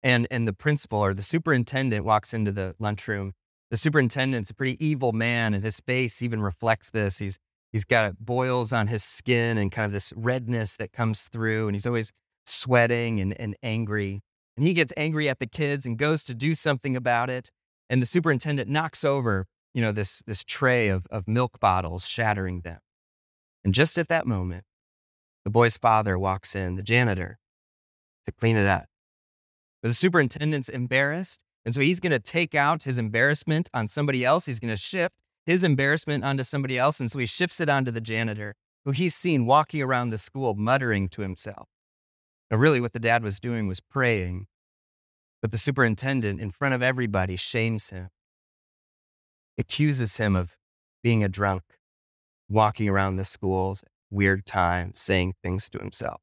and, 0.00 0.28
and 0.30 0.46
the 0.46 0.52
principal 0.52 1.00
or 1.00 1.12
the 1.12 1.24
superintendent 1.24 2.04
walks 2.04 2.32
into 2.32 2.52
the 2.52 2.76
lunchroom. 2.78 3.32
The 3.72 3.76
superintendent's 3.76 4.50
a 4.50 4.54
pretty 4.54 4.84
evil 4.84 5.10
man, 5.10 5.52
and 5.52 5.64
his 5.64 5.80
face 5.80 6.22
even 6.22 6.40
reflects 6.40 6.90
this. 6.90 7.18
He's 7.18 7.36
He's 7.72 7.84
got 7.84 8.18
boils 8.18 8.72
on 8.72 8.88
his 8.88 9.04
skin 9.04 9.56
and 9.56 9.70
kind 9.70 9.86
of 9.86 9.92
this 9.92 10.12
redness 10.16 10.76
that 10.76 10.92
comes 10.92 11.28
through, 11.28 11.68
and 11.68 11.76
he's 11.76 11.86
always 11.86 12.10
sweating 12.44 13.20
and, 13.20 13.40
and 13.40 13.56
angry. 13.62 14.22
And 14.56 14.66
he 14.66 14.74
gets 14.74 14.92
angry 14.96 15.28
at 15.28 15.38
the 15.38 15.46
kids 15.46 15.86
and 15.86 15.96
goes 15.96 16.24
to 16.24 16.34
do 16.34 16.56
something 16.56 16.96
about 16.96 17.30
it. 17.30 17.50
And 17.90 18.00
the 18.00 18.06
superintendent 18.06 18.70
knocks 18.70 19.04
over, 19.04 19.48
you 19.74 19.82
know, 19.82 19.90
this, 19.90 20.22
this 20.24 20.44
tray 20.44 20.88
of, 20.88 21.06
of 21.10 21.26
milk 21.26 21.58
bottles, 21.58 22.06
shattering 22.06 22.60
them. 22.60 22.78
And 23.64 23.74
just 23.74 23.98
at 23.98 24.08
that 24.08 24.26
moment, 24.26 24.64
the 25.44 25.50
boy's 25.50 25.76
father 25.76 26.16
walks 26.16 26.54
in, 26.54 26.76
the 26.76 26.84
janitor, 26.84 27.40
to 28.26 28.32
clean 28.32 28.56
it 28.56 28.66
up. 28.66 28.86
But 29.82 29.88
the 29.88 29.94
superintendent's 29.94 30.68
embarrassed. 30.68 31.42
And 31.64 31.74
so 31.74 31.80
he's 31.80 32.00
going 32.00 32.12
to 32.12 32.20
take 32.20 32.54
out 32.54 32.84
his 32.84 32.96
embarrassment 32.96 33.68
on 33.74 33.88
somebody 33.88 34.24
else. 34.24 34.46
He's 34.46 34.60
going 34.60 34.72
to 34.72 34.80
shift 34.80 35.16
his 35.44 35.64
embarrassment 35.64 36.24
onto 36.24 36.44
somebody 36.44 36.78
else. 36.78 37.00
And 37.00 37.10
so 37.10 37.18
he 37.18 37.26
shifts 37.26 37.60
it 37.60 37.68
onto 37.68 37.90
the 37.90 38.00
janitor, 38.00 38.54
who 38.84 38.92
he's 38.92 39.16
seen 39.16 39.46
walking 39.46 39.82
around 39.82 40.10
the 40.10 40.18
school 40.18 40.54
muttering 40.54 41.08
to 41.08 41.22
himself. 41.22 41.68
Now, 42.50 42.58
really, 42.58 42.80
what 42.80 42.92
the 42.92 43.00
dad 43.00 43.24
was 43.24 43.40
doing 43.40 43.66
was 43.66 43.80
praying, 43.80 44.46
but 45.40 45.52
the 45.52 45.58
superintendent, 45.58 46.40
in 46.40 46.50
front 46.50 46.74
of 46.74 46.82
everybody, 46.82 47.36
shames 47.36 47.90
him, 47.90 48.08
accuses 49.58 50.16
him 50.16 50.36
of 50.36 50.56
being 51.02 51.24
a 51.24 51.28
drunk, 51.28 51.62
walking 52.48 52.88
around 52.88 53.16
the 53.16 53.24
schools 53.24 53.82
weird 54.10 54.44
time, 54.44 54.92
saying 54.94 55.34
things 55.42 55.68
to 55.70 55.78
himself. 55.78 56.20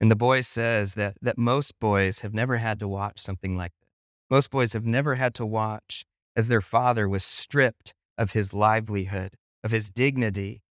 And 0.00 0.10
the 0.10 0.16
boy 0.16 0.42
says 0.42 0.94
that, 0.94 1.16
that 1.22 1.38
most 1.38 1.78
boys 1.80 2.20
have 2.20 2.34
never 2.34 2.58
had 2.58 2.78
to 2.80 2.88
watch 2.88 3.18
something 3.18 3.56
like 3.56 3.72
this. 3.80 3.88
Most 4.30 4.50
boys 4.50 4.74
have 4.74 4.84
never 4.84 5.14
had 5.14 5.34
to 5.34 5.46
watch 5.46 6.04
as 6.34 6.48
their 6.48 6.60
father 6.60 7.08
was 7.08 7.24
stripped 7.24 7.94
of 8.18 8.32
his 8.32 8.52
livelihood, 8.52 9.36
of 9.64 9.70
his 9.70 9.88
dignity 9.88 10.62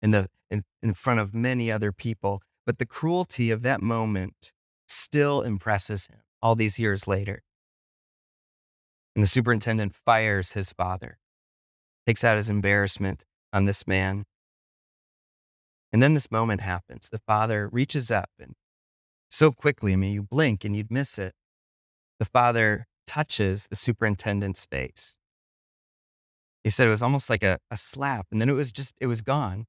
in, 0.00 0.12
the, 0.12 0.28
in, 0.50 0.62
in 0.82 0.94
front 0.94 1.18
of 1.18 1.34
many 1.34 1.70
other 1.72 1.90
people. 1.90 2.40
But 2.64 2.78
the 2.78 2.86
cruelty 2.86 3.50
of 3.50 3.62
that 3.62 3.82
moment 3.82 4.52
still 4.86 5.42
impresses 5.42 6.06
him 6.06 6.20
all 6.42 6.54
these 6.54 6.78
years 6.78 7.06
later. 7.06 7.42
And 9.14 9.22
the 9.22 9.28
superintendent 9.28 9.94
fires 9.94 10.52
his 10.52 10.72
father, 10.72 11.18
takes 12.06 12.24
out 12.24 12.36
his 12.36 12.50
embarrassment 12.50 13.24
on 13.52 13.64
this 13.64 13.86
man. 13.86 14.24
And 15.92 16.02
then 16.02 16.14
this 16.14 16.30
moment 16.30 16.60
happens. 16.60 17.08
The 17.08 17.20
father 17.20 17.68
reaches 17.68 18.10
up 18.10 18.30
and 18.38 18.54
so 19.34 19.50
quickly, 19.50 19.92
I 19.92 19.96
mean, 19.96 20.12
you 20.12 20.22
blink 20.22 20.64
and 20.64 20.76
you'd 20.76 20.92
miss 20.92 21.18
it. 21.18 21.34
The 22.20 22.24
father 22.24 22.86
touches 23.04 23.66
the 23.68 23.74
superintendent's 23.74 24.64
face. 24.64 25.16
He 26.62 26.70
said 26.70 26.86
it 26.86 26.90
was 26.90 27.02
almost 27.02 27.28
like 27.28 27.42
a, 27.42 27.58
a 27.68 27.76
slap, 27.76 28.26
and 28.30 28.40
then 28.40 28.48
it 28.48 28.52
was 28.52 28.70
just, 28.70 28.94
it 29.00 29.06
was 29.06 29.22
gone. 29.22 29.66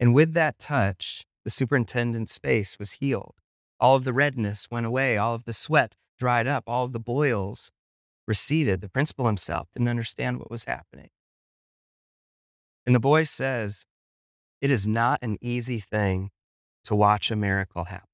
And 0.00 0.12
with 0.12 0.34
that 0.34 0.58
touch, 0.58 1.24
the 1.44 1.50
superintendent's 1.50 2.36
face 2.36 2.78
was 2.80 2.92
healed. 2.92 3.36
All 3.80 3.96
of 3.96 4.04
the 4.04 4.12
redness 4.12 4.68
went 4.70 4.86
away, 4.86 5.16
all 5.16 5.34
of 5.34 5.44
the 5.44 5.52
sweat 5.52 5.96
dried 6.18 6.46
up, 6.46 6.64
all 6.66 6.84
of 6.84 6.92
the 6.92 7.00
boils 7.00 7.70
receded. 8.26 8.80
The 8.80 8.88
principal 8.88 9.26
himself 9.26 9.68
didn't 9.74 9.88
understand 9.88 10.38
what 10.38 10.50
was 10.50 10.64
happening. 10.64 11.10
And 12.84 12.94
the 12.94 13.00
boy 13.00 13.24
says, 13.24 13.86
It 14.60 14.70
is 14.70 14.86
not 14.86 15.20
an 15.22 15.38
easy 15.40 15.78
thing 15.78 16.30
to 16.84 16.94
watch 16.94 17.30
a 17.30 17.36
miracle 17.36 17.84
happen. 17.84 18.08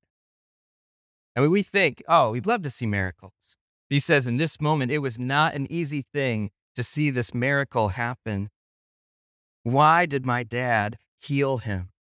And 1.36 1.50
we 1.50 1.62
think, 1.62 2.02
oh, 2.08 2.32
we'd 2.32 2.46
love 2.46 2.62
to 2.62 2.70
see 2.70 2.86
miracles. 2.86 3.56
He 3.88 3.98
says, 3.98 4.26
in 4.26 4.36
this 4.36 4.60
moment, 4.60 4.90
it 4.90 4.98
was 4.98 5.18
not 5.18 5.54
an 5.54 5.70
easy 5.70 6.04
thing 6.12 6.50
to 6.74 6.82
see 6.82 7.10
this 7.10 7.34
miracle 7.34 7.90
happen. 7.90 8.50
Why 9.62 10.06
did 10.06 10.26
my 10.26 10.42
dad 10.42 10.98
heal 11.20 11.58
him? 11.58 11.90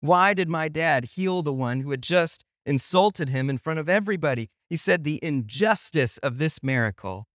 Why 0.00 0.34
did 0.34 0.48
my 0.48 0.68
dad 0.68 1.06
heal 1.16 1.42
the 1.42 1.52
one 1.52 1.80
who 1.80 1.90
had 1.90 2.02
just 2.02 2.44
insulted 2.68 3.30
him 3.30 3.48
in 3.48 3.58
front 3.58 3.80
of 3.80 3.88
everybody? 3.88 4.50
He 4.68 4.76
said, 4.76 5.02
The 5.02 5.18
injustice 5.22 6.18
of 6.18 6.38
this 6.38 6.62
miracle 6.62 7.26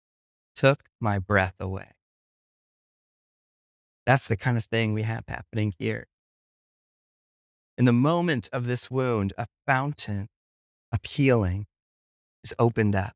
took 0.55 0.83
my 1.01 1.19
breath 1.19 1.55
away. 1.59 1.91
That's 4.05 4.27
the 4.27 4.37
kind 4.37 4.57
of 4.57 4.65
thing 4.65 4.93
we 4.93 5.01
have 5.03 5.23
happening 5.27 5.73
here. 5.79 6.07
In 7.77 7.85
the 7.85 7.93
moment 7.93 8.49
of 8.53 8.65
this 8.65 8.91
wound, 8.91 9.33
a 9.37 9.47
fountain 9.65 10.29
of 10.91 10.99
healing 11.03 11.65
is 12.43 12.53
opened 12.59 12.95
up. 12.95 13.13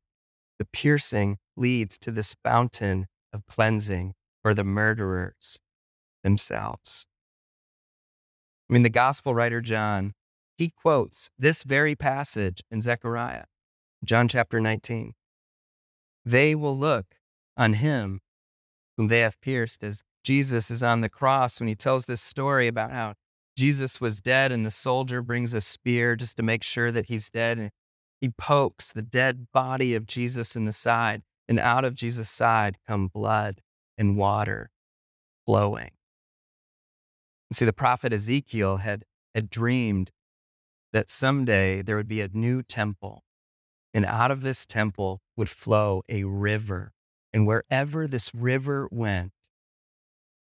The 0.58 0.64
piercing 0.64 1.38
leads 1.56 1.96
to 1.98 2.10
this 2.10 2.34
fountain 2.42 3.06
of 3.32 3.46
cleansing 3.46 4.14
for 4.42 4.54
the 4.54 4.64
murderers 4.64 5.60
themselves. 6.24 7.06
I 8.68 8.72
mean, 8.72 8.82
the 8.82 8.90
gospel 8.90 9.34
writer 9.34 9.60
John, 9.60 10.14
he 10.58 10.70
quotes 10.70 11.30
this 11.38 11.62
very 11.62 11.94
passage 11.94 12.62
in 12.68 12.80
Zechariah, 12.80 13.44
John 14.04 14.26
chapter 14.26 14.60
19. 14.60 15.14
They 16.24 16.56
will 16.56 16.76
look 16.76 17.14
on 17.56 17.74
him 17.74 18.20
whom 18.96 19.06
they 19.06 19.20
have 19.20 19.40
pierced 19.40 19.84
as 19.84 20.02
Jesus 20.24 20.68
is 20.68 20.82
on 20.82 21.00
the 21.00 21.08
cross 21.08 21.60
when 21.60 21.68
he 21.68 21.76
tells 21.76 22.06
this 22.06 22.20
story 22.20 22.66
about 22.66 22.90
how 22.90 23.14
Jesus 23.56 24.00
was 24.00 24.20
dead 24.20 24.50
and 24.50 24.66
the 24.66 24.72
soldier 24.72 25.22
brings 25.22 25.54
a 25.54 25.60
spear 25.60 26.16
just 26.16 26.36
to 26.36 26.42
make 26.42 26.64
sure 26.64 26.90
that 26.90 27.06
he's 27.06 27.30
dead. 27.30 27.58
And 27.58 27.70
he 28.20 28.30
pokes 28.30 28.92
the 28.92 29.00
dead 29.02 29.46
body 29.52 29.94
of 29.94 30.06
Jesus 30.06 30.56
in 30.56 30.64
the 30.64 30.72
side, 30.72 31.22
and 31.46 31.60
out 31.60 31.84
of 31.84 31.94
Jesus' 31.94 32.28
side 32.28 32.78
come 32.86 33.06
blood 33.06 33.62
and 33.96 34.16
water 34.16 34.70
flowing. 35.46 35.92
You 37.50 37.54
see, 37.54 37.64
the 37.64 37.72
prophet 37.72 38.12
Ezekiel 38.12 38.78
had, 38.78 39.04
had 39.36 39.50
dreamed 39.50 40.10
that 40.92 41.10
someday 41.10 41.82
there 41.82 41.96
would 41.96 42.08
be 42.08 42.20
a 42.20 42.28
new 42.32 42.62
temple, 42.62 43.22
and 43.92 44.04
out 44.04 44.30
of 44.30 44.42
this 44.42 44.66
temple 44.66 45.20
would 45.36 45.48
flow 45.48 46.02
a 46.08 46.24
river. 46.24 46.92
And 47.32 47.46
wherever 47.46 48.06
this 48.06 48.34
river 48.34 48.88
went, 48.90 49.32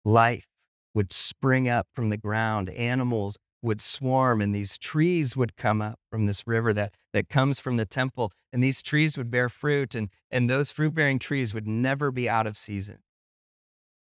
life 0.05 0.47
would 0.95 1.13
spring 1.13 1.69
up 1.69 1.89
from 1.95 2.11
the 2.11 2.17
ground. 2.17 2.71
Animals 2.71 3.39
would 3.63 3.81
swarm, 3.81 4.43
and 4.43 4.55
these 4.55 4.77
trees 4.77 5.37
would 5.37 5.57
come 5.57 5.81
up 5.81 5.99
from 6.11 6.27
this 6.27 6.47
river 6.47 6.73
that, 6.75 6.95
that 7.13 7.29
comes 7.29 7.59
from 7.59 7.79
the 7.79 7.87
temple. 7.87 8.31
And 8.53 8.63
these 8.63 8.83
trees 8.83 9.17
would 9.17 9.31
bear 9.31 9.49
fruit, 9.49 9.95
and, 9.95 10.11
and 10.31 10.49
those 10.49 10.71
fruit 10.71 10.95
bearing 10.95 11.19
trees 11.19 11.55
would 11.55 11.67
never 11.67 12.11
be 12.11 12.29
out 12.29 12.47
of 12.47 12.57
season. 12.57 12.99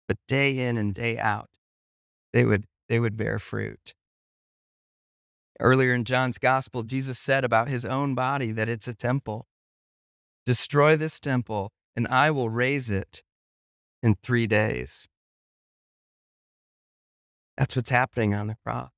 But 0.06 0.18
day 0.28 0.58
in 0.58 0.76
and 0.76 0.92
day 0.92 1.18
out, 1.18 1.48
they 2.34 2.44
would, 2.44 2.66
they 2.88 3.00
would 3.00 3.16
bear 3.16 3.38
fruit. 3.38 3.94
Earlier 5.60 5.94
in 5.94 6.04
John's 6.04 6.38
gospel, 6.38 6.82
Jesus 6.82 7.18
said 7.18 7.44
about 7.44 7.68
his 7.68 7.84
own 7.84 8.14
body 8.14 8.50
that 8.52 8.68
it's 8.68 8.88
a 8.88 8.94
temple. 8.94 9.46
Destroy 10.46 10.96
this 10.96 11.20
temple, 11.20 11.72
and 11.94 12.06
I 12.08 12.30
will 12.30 12.50
raise 12.50 12.90
it 12.90 13.22
in 14.02 14.16
three 14.22 14.46
days. 14.46 15.08
That's 17.56 17.76
what's 17.76 17.90
happening 17.90 18.34
on 18.34 18.48
the 18.48 18.56
cross. 18.64 18.90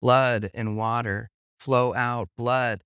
Blood 0.00 0.50
and 0.52 0.76
water 0.76 1.30
flow 1.58 1.94
out, 1.94 2.28
blood 2.36 2.82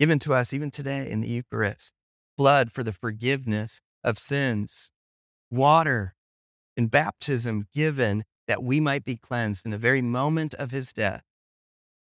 given 0.00 0.18
to 0.18 0.34
us 0.34 0.52
even 0.52 0.70
today 0.70 1.08
in 1.08 1.20
the 1.20 1.28
Eucharist, 1.28 1.94
blood 2.36 2.72
for 2.72 2.82
the 2.82 2.92
forgiveness 2.92 3.80
of 4.02 4.18
sins, 4.18 4.90
water 5.50 6.14
in 6.76 6.88
baptism 6.88 7.68
given 7.72 8.24
that 8.48 8.62
we 8.62 8.80
might 8.80 9.04
be 9.04 9.16
cleansed. 9.16 9.64
In 9.64 9.70
the 9.70 9.78
very 9.78 10.02
moment 10.02 10.54
of 10.54 10.72
his 10.72 10.92
death 10.92 11.22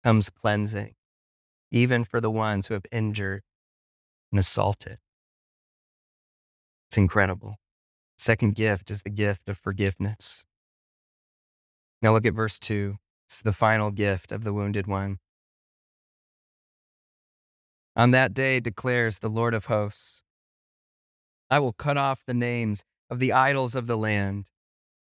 comes 0.02 0.30
cleansing, 0.30 0.94
even 1.70 2.04
for 2.04 2.20
the 2.20 2.30
ones 2.30 2.66
who 2.66 2.74
have 2.74 2.86
injured 2.90 3.42
and 4.30 4.38
assaulted. 4.38 4.98
It's 6.88 6.96
incredible. 6.96 7.56
Second 8.18 8.54
gift 8.54 8.90
is 8.90 9.02
the 9.02 9.10
gift 9.10 9.48
of 9.48 9.58
forgiveness. 9.58 10.44
Now 12.00 12.12
look 12.12 12.26
at 12.26 12.34
verse 12.34 12.58
2. 12.58 12.96
It's 13.26 13.40
the 13.40 13.52
final 13.52 13.90
gift 13.90 14.32
of 14.32 14.44
the 14.44 14.52
wounded 14.52 14.86
one. 14.86 15.18
On 17.94 18.10
that 18.10 18.34
day 18.34 18.60
declares 18.60 19.18
the 19.18 19.28
Lord 19.28 19.54
of 19.54 19.66
hosts, 19.66 20.22
I 21.50 21.58
will 21.58 21.72
cut 21.72 21.96
off 21.96 22.24
the 22.24 22.34
names 22.34 22.84
of 23.10 23.18
the 23.18 23.32
idols 23.32 23.74
of 23.74 23.86
the 23.86 23.96
land 23.98 24.46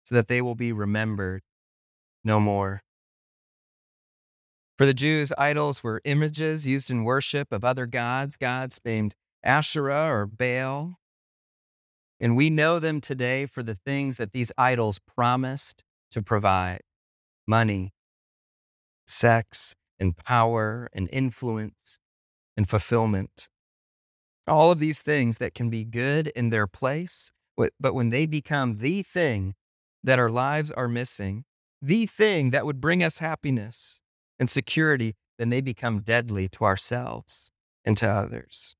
so 0.03 0.15
that 0.15 0.27
they 0.27 0.41
will 0.41 0.55
be 0.55 0.71
remembered 0.71 1.43
no 2.23 2.39
more. 2.39 2.81
For 4.83 4.87
the 4.87 4.93
Jews, 4.93 5.31
idols 5.37 5.81
were 5.81 6.01
images 6.03 6.67
used 6.67 6.91
in 6.91 7.05
worship 7.05 7.53
of 7.53 7.63
other 7.63 7.85
gods, 7.85 8.35
gods 8.35 8.81
named 8.83 9.15
Asherah 9.41 10.09
or 10.09 10.25
Baal. 10.25 10.97
And 12.19 12.35
we 12.35 12.49
know 12.49 12.79
them 12.79 12.99
today 12.99 13.45
for 13.45 13.63
the 13.63 13.75
things 13.75 14.17
that 14.17 14.33
these 14.33 14.51
idols 14.57 14.99
promised 14.99 15.85
to 16.11 16.21
provide 16.21 16.81
money, 17.47 17.93
sex, 19.07 19.73
and 20.01 20.17
power, 20.17 20.89
and 20.91 21.07
influence, 21.13 21.97
and 22.57 22.67
fulfillment. 22.67 23.47
All 24.49 24.69
of 24.69 24.79
these 24.79 25.01
things 25.01 25.37
that 25.37 25.53
can 25.55 25.69
be 25.69 25.85
good 25.85 26.27
in 26.35 26.49
their 26.49 26.67
place, 26.67 27.31
but 27.55 27.95
when 27.95 28.09
they 28.09 28.25
become 28.25 28.79
the 28.79 29.01
thing 29.01 29.55
that 30.03 30.19
our 30.19 30.29
lives 30.29 30.73
are 30.73 30.89
missing, 30.89 31.45
the 31.81 32.05
thing 32.05 32.49
that 32.49 32.65
would 32.65 32.81
bring 32.81 33.01
us 33.01 33.19
happiness 33.19 34.01
and 34.39 34.49
security, 34.49 35.15
then 35.37 35.49
they 35.49 35.61
become 35.61 35.99
deadly 35.99 36.47
to 36.49 36.65
ourselves 36.65 37.51
and 37.85 37.97
to 37.97 38.09
others. 38.09 38.75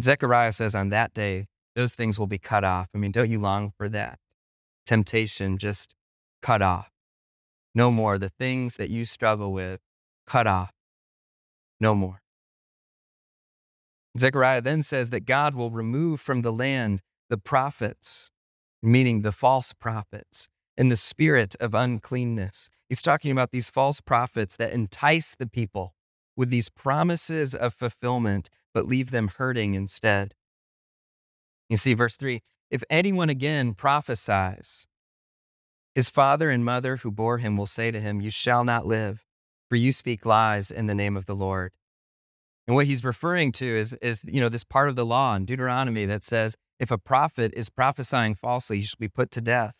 Zechariah 0.00 0.52
says 0.52 0.74
on 0.74 0.90
that 0.90 1.14
day, 1.14 1.46
those 1.74 1.94
things 1.94 2.18
will 2.18 2.26
be 2.26 2.38
cut 2.38 2.64
off. 2.64 2.88
I 2.94 2.98
mean, 2.98 3.12
don't 3.12 3.30
you 3.30 3.38
long 3.38 3.72
for 3.76 3.88
that? 3.88 4.18
temptation 4.88 5.58
just 5.58 5.94
cut 6.40 6.62
off. 6.62 6.90
No 7.74 7.90
more. 7.90 8.18
The 8.18 8.30
things 8.30 8.76
that 8.76 8.88
you 8.88 9.04
struggle 9.04 9.52
with, 9.52 9.80
cut 10.26 10.46
off. 10.46 10.72
No 11.78 11.94
more. 11.94 12.22
Zechariah 14.18 14.62
then 14.62 14.82
says 14.82 15.10
that 15.10 15.26
God 15.26 15.54
will 15.54 15.70
remove 15.70 16.20
from 16.20 16.40
the 16.40 16.52
land 16.52 17.02
the 17.28 17.36
prophets, 17.36 18.30
meaning 18.82 19.20
the 19.20 19.30
false 19.30 19.74
prophets, 19.74 20.48
and 20.78 20.90
the 20.90 20.96
spirit 20.96 21.56
of 21.60 21.74
uncleanness. 21.74 22.70
He's 22.88 23.02
talking 23.02 23.32
about 23.32 23.50
these 23.50 23.68
false 23.68 24.00
prophets 24.00 24.56
that 24.56 24.72
entice 24.72 25.34
the 25.34 25.48
people 25.48 25.94
with 26.36 26.48
these 26.48 26.68
promises 26.68 27.54
of 27.54 27.74
fulfillment, 27.74 28.48
but 28.72 28.86
leave 28.86 29.10
them 29.10 29.28
hurting 29.36 29.74
instead. 29.74 30.34
You 31.68 31.76
see, 31.76 31.92
verse 31.92 32.16
3 32.16 32.40
if 32.70 32.84
anyone 32.90 33.30
again 33.30 33.74
prophesies, 33.74 34.86
his 35.94 36.10
father 36.10 36.50
and 36.50 36.64
mother 36.64 36.96
who 36.96 37.10
bore 37.10 37.38
him 37.38 37.56
will 37.56 37.66
say 37.66 37.90
to 37.90 37.98
him, 37.98 38.20
You 38.20 38.30
shall 38.30 38.62
not 38.62 38.86
live, 38.86 39.24
for 39.68 39.76
you 39.76 39.90
speak 39.90 40.24
lies 40.24 40.70
in 40.70 40.86
the 40.86 40.94
name 40.94 41.16
of 41.16 41.26
the 41.26 41.34
Lord. 41.34 41.72
And 42.66 42.74
what 42.74 42.86
he's 42.86 43.02
referring 43.02 43.52
to 43.52 43.66
is, 43.66 43.94
is 43.94 44.22
you 44.26 44.40
know, 44.40 44.50
this 44.50 44.64
part 44.64 44.90
of 44.90 44.96
the 44.96 45.06
law 45.06 45.34
in 45.34 45.46
Deuteronomy 45.46 46.04
that 46.04 46.22
says 46.22 46.56
if 46.78 46.90
a 46.90 46.98
prophet 46.98 47.52
is 47.56 47.70
prophesying 47.70 48.34
falsely, 48.34 48.78
he 48.78 48.84
should 48.84 48.98
be 48.98 49.08
put 49.08 49.30
to 49.32 49.40
death. 49.40 49.74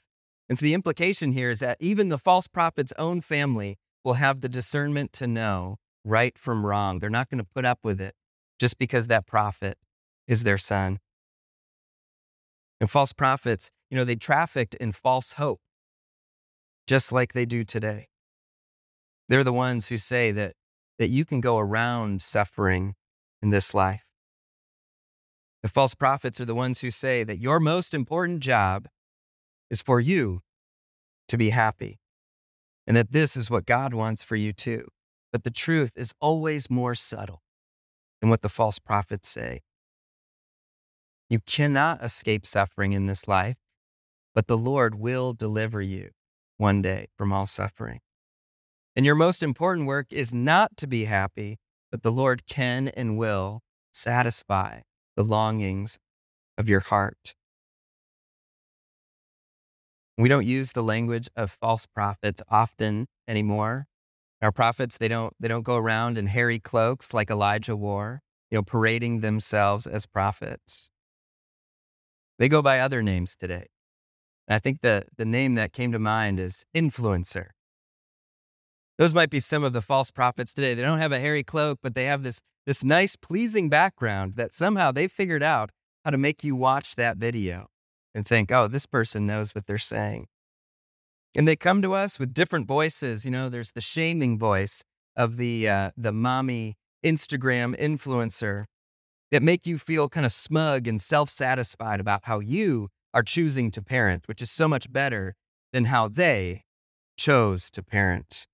And 0.49 0.59
so 0.59 0.65
the 0.65 0.75
implication 0.75 1.33
here 1.33 1.51
is 1.51 1.59
that 1.61 1.77
even 1.81 2.09
the 2.09 2.19
false 2.19 2.47
prophet's 2.47 2.93
own 2.99 3.21
family 3.21 3.79
will 4.05 4.15
have 4.15 4.41
the 4.41 4.49
discernment 4.49 5.13
to 5.15 5.27
know 5.27 5.77
right 6.05 6.39
from 6.39 6.65
wrong. 6.65 6.99
They're 6.99 7.11
not 7.11 7.29
going 7.29 7.39
to 7.39 7.49
put 7.55 7.65
up 7.65 7.81
with 7.83 8.01
it 8.01 8.15
just 8.59 8.79
because 8.79 9.07
that 9.07 9.27
prophet 9.27 9.77
is 10.27 10.45
their 10.45 10.59
son. 10.59 10.99
And 12.81 12.91
false 12.91 13.13
prophets, 13.13 13.71
you 13.91 13.97
know, 13.97 14.05
they 14.05 14.17
trafficked 14.17 14.75
in 14.77 14.93
false 14.93 15.33
hope, 15.33 15.61
just 16.87 17.13
like 17.13 17.33
they 17.33 17.45
do 17.45 17.65
today. 17.65 18.09
They're 19.29 19.45
the 19.45 19.53
ones 19.53 19.89
who 19.89 19.99
say 19.99 20.33
that, 20.33 20.55
that 20.99 21.09
you 21.09 21.25
can 21.25 21.41
go 21.41 21.59
around 21.59 22.23
suffering 22.23 22.95
in 23.43 23.51
this 23.51 23.75
life. 23.75 24.05
The 25.63 25.69
false 25.69 25.95
prophets 25.95 26.41
are 26.41 26.45
the 26.45 26.55
ones 26.55 26.81
who 26.81 26.91
say 26.91 27.25
that 27.25 27.39
your 27.39 27.61
most 27.61 27.93
important 27.93 28.41
job 28.41 28.89
is 29.71 29.83
for 29.83 30.01
you 30.01 30.41
to 31.29 31.37
be 31.37 31.51
happy 31.51 31.99
and 32.87 32.97
that 32.97 33.13
this 33.13 33.37
is 33.37 33.51
what 33.51 33.67
God 33.67 33.93
wants 33.93 34.23
for 34.23 34.35
you 34.35 34.53
too. 34.53 34.89
But 35.31 35.45
the 35.45 35.51
truth 35.51 35.93
is 35.95 36.15
always 36.21 36.71
more 36.71 36.95
subtle 36.95 37.43
than 38.21 38.31
what 38.31 38.41
the 38.41 38.49
false 38.49 38.79
prophets 38.79 39.29
say. 39.29 39.61
You 41.29 41.41
cannot 41.41 42.03
escape 42.03 42.47
suffering 42.47 42.93
in 42.93 43.07
this 43.07 43.29
life, 43.29 43.59
but 44.35 44.47
the 44.47 44.57
Lord 44.57 44.95
will 44.95 45.35
deliver 45.35 45.83
you 45.83 46.11
one 46.57 46.81
day 46.81 47.09
from 47.19 47.31
all 47.31 47.45
suffering. 47.45 48.01
And 48.97 49.05
your 49.05 49.15
most 49.15 49.43
important 49.43 49.87
work 49.87 50.07
is 50.11 50.33
not 50.33 50.79
to 50.79 50.87
be 50.87 51.05
happy, 51.05 51.59
but 51.91 52.03
the 52.03 52.11
Lord 52.11 52.47
can 52.47 52.89
and 52.89 53.19
will 53.19 53.61
satisfy 53.93 54.81
the 55.15 55.25
longings 55.25 55.99
of 56.57 56.71
your 56.71 56.81
heart. 56.81 57.35
We 60.19 60.29
don't 60.29 60.45
use 60.45 60.73
the 60.73 60.83
language 60.83 61.29
of 61.37 61.57
false 61.61 61.87
prophets 61.87 62.43
often 62.49 63.07
anymore. 63.29 63.87
Our 64.43 64.51
prophets, 64.51 64.99
they 64.99 65.07
don't, 65.07 65.33
they 65.39 65.47
don't 65.47 65.63
go 65.63 65.77
around 65.77 66.19
in 66.19 66.27
hairy 66.27 66.59
cloaks 66.59 67.15
like 67.15 67.31
Elijah 67.31 67.77
wore. 67.77 68.21
you 68.51 68.59
know, 68.59 68.63
parading 68.63 69.21
themselves 69.21 69.87
as 69.87 70.07
prophets. 70.07 70.91
They 72.39 72.49
go 72.49 72.63
by 72.63 72.81
other 72.81 73.01
names 73.01 73.37
today. 73.37 73.67
And 74.49 74.57
I 74.57 74.59
think 74.59 74.81
the, 74.81 75.05
the 75.17 75.25
name 75.25 75.55
that 75.55 75.73
came 75.73 75.93
to 75.93 75.99
mind 76.01 76.41
is 76.41 76.65
influencer. 76.75 77.51
Those 78.97 79.15
might 79.15 79.31
be 79.31 79.39
some 79.39 79.63
of 79.63 79.73
the 79.73 79.83
false 79.83 80.11
prophets 80.11 80.53
today. 80.53 80.75
They 80.75 80.83
don't 80.83 80.99
have 80.99 81.13
a 81.13 81.21
hairy 81.21 81.45
cloak, 81.45 81.79
but 81.81 81.95
they 81.95 82.07
have 82.07 82.25
this, 82.25 82.41
this 82.67 82.83
nice, 82.83 83.15
pleasing 83.15 83.69
background 83.69 84.35
that 84.35 84.53
somehow 84.53 84.91
they 84.91 85.07
figured 85.07 85.45
out 85.45 85.71
how 86.05 86.11
to 86.11 86.19
make 86.19 86.43
you 86.43 86.57
watch 86.57 86.97
that 86.97 87.19
video 87.19 87.69
and 88.19 88.27
think, 88.27 88.51
oh, 88.51 88.67
this 88.67 88.85
person 88.85 89.27
knows 89.27 89.55
what 89.55 89.67
they're 89.67 89.79
saying. 89.79 90.27
And 91.37 91.47
they 91.47 91.55
come 91.55 91.81
to 91.83 91.95
us 91.95 92.19
with 92.19 92.35
different 92.35 92.67
voices. 92.67 93.25
You 93.25 93.31
know, 93.31 93.49
there's 93.49 93.71
the 93.71 93.81
shaming 93.81 94.39
voice 94.39 94.83
of 95.17 95.37
the 95.37 95.69
uh, 95.69 95.91
the 95.97 96.13
mommy 96.13 96.77
Instagram 97.05 97.77
influencer 97.79 98.65
that 99.31 99.43
make 99.43 99.67
you 99.67 99.79
feel 99.79 100.09
kind 100.09 100.27
of 100.27 100.33
smug 100.33 100.89
and 100.89 101.01
self-satisfied 101.01 102.01
about 102.01 102.23
how 102.25 102.41
you 102.41 102.89
are 103.15 103.23
choosing 103.23 103.71
to 103.71 103.83
parent, 103.83 104.27
which 104.27 104.43
is 104.43 104.51
so 104.51 104.67
much 104.67 104.93
better 104.93 105.35
than 105.73 105.85
how 105.87 106.09
they 106.09 106.65
chose 107.17 107.71
to 107.71 107.83
parent 107.83 108.47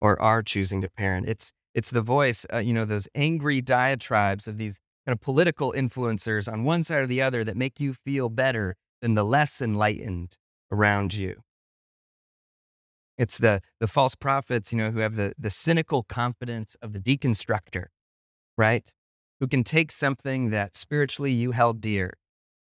or 0.00 0.20
are 0.20 0.42
choosing 0.42 0.82
to 0.82 0.90
parent. 0.90 1.26
It's 1.26 1.52
it's 1.74 1.90
the 1.90 2.02
voice, 2.02 2.44
uh, 2.52 2.58
you 2.58 2.74
know, 2.74 2.84
those 2.84 3.08
angry 3.14 3.62
diatribes 3.62 4.46
of 4.46 4.58
these 4.58 4.78
kind 5.06 5.14
of 5.14 5.20
political 5.22 5.72
influencers 5.72 6.52
on 6.52 6.64
one 6.64 6.82
side 6.82 7.00
or 7.00 7.06
the 7.06 7.22
other 7.22 7.44
that 7.44 7.56
make 7.56 7.80
you 7.80 7.94
feel 7.94 8.28
better 8.28 8.76
than 9.00 9.14
the 9.14 9.24
less 9.24 9.60
enlightened 9.60 10.36
around 10.70 11.14
you. 11.14 11.42
It's 13.18 13.38
the 13.38 13.60
the 13.80 13.86
false 13.86 14.14
prophets, 14.14 14.72
you 14.72 14.78
know, 14.78 14.90
who 14.90 15.00
have 15.00 15.16
the 15.16 15.34
the 15.38 15.50
cynical 15.50 16.02
confidence 16.02 16.74
of 16.80 16.92
the 16.92 17.00
deconstructor, 17.00 17.86
right? 18.56 18.90
Who 19.40 19.46
can 19.46 19.64
take 19.64 19.92
something 19.92 20.50
that 20.50 20.74
spiritually 20.74 21.32
you 21.32 21.52
held 21.52 21.80
dear. 21.80 22.14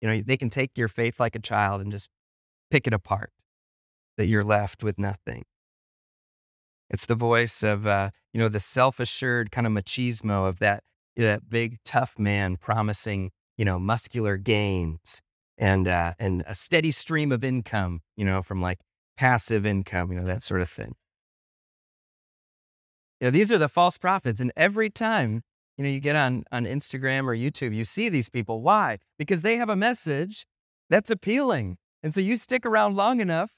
You 0.02 0.10
know, 0.10 0.22
they 0.22 0.38
can 0.38 0.50
take 0.50 0.78
your 0.78 0.88
faith 0.88 1.20
like 1.20 1.36
a 1.36 1.40
child 1.40 1.82
and 1.82 1.92
just 1.92 2.10
pick 2.72 2.88
it 2.88 2.94
apart. 2.94 3.32
That 4.18 4.26
you're 4.26 4.44
left 4.44 4.84
with 4.84 4.98
nothing. 4.98 5.44
It's 6.90 7.06
the 7.06 7.16
voice 7.16 7.62
of 7.62 7.86
uh, 7.86 8.10
you 8.34 8.40
know 8.40 8.50
the 8.50 8.60
self-assured 8.60 9.52
kind 9.52 9.68
of 9.68 9.74
machismo 9.74 10.48
of 10.48 10.60
that 10.60 10.84
that 11.16 11.50
big 11.50 11.78
tough 11.84 12.18
man 12.18 12.58
promising 12.58 13.32
you 13.58 13.66
know 13.66 13.78
muscular 13.78 14.38
gains 14.38 15.22
and 15.58 15.88
uh, 15.88 16.14
and 16.20 16.44
a 16.48 16.56
steady 16.56 16.92
stream 16.92 17.32
of 17.32 17.44
income, 17.44 18.02
you 18.16 18.26
know, 18.26 18.42
from 18.42 18.62
like 18.62 18.80
passive 19.18 19.66
income, 19.66 20.12
you 20.12 20.20
know, 20.20 20.26
that 20.26 20.44
sort 20.44 20.62
of 20.62 20.70
thing. 20.70 20.96
You 23.20 23.28
know, 23.28 23.32
these 23.32 23.52
are 23.52 23.58
the 23.58 23.70
false 23.70 23.98
prophets. 23.98 24.40
And 24.40 24.52
every 24.56 24.90
time, 24.90 25.42
you 25.78 25.84
know, 25.84 25.90
you 25.90 26.00
get 26.00 26.16
on, 26.16 26.44
on 26.52 26.66
Instagram 26.66 27.26
or 27.26 27.36
YouTube, 27.36 27.74
you 27.74 27.84
see 27.84 28.10
these 28.10 28.30
people. 28.30 28.62
Why? 28.62 29.00
Because 29.18 29.42
they 29.42 29.58
have 29.58 29.70
a 29.70 29.76
message 29.76 30.46
that's 30.90 31.10
appealing. 31.10 31.78
And 32.04 32.14
so 32.14 32.22
you 32.22 32.38
stick 32.38 32.66
around 32.66 32.96
long 32.96 33.20
enough 33.20 33.52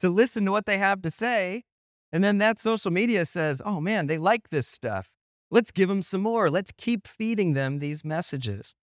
to 0.00 0.08
listen 0.08 0.44
to 0.46 0.52
what 0.52 0.66
they 0.66 0.78
have 0.78 1.02
to 1.02 1.10
say. 1.10 1.64
And 2.10 2.24
then 2.24 2.38
that 2.38 2.58
social 2.58 2.90
media 2.90 3.26
says, 3.26 3.60
oh 3.64 3.80
man, 3.80 4.06
they 4.06 4.16
like 4.16 4.48
this 4.48 4.66
stuff. 4.66 5.10
Let's 5.50 5.70
give 5.70 5.88
them 5.88 6.02
some 6.02 6.22
more. 6.22 6.50
Let's 6.50 6.72
keep 6.72 7.06
feeding 7.06 7.52
them 7.52 7.78
these 7.78 8.04
messages. 8.04 8.74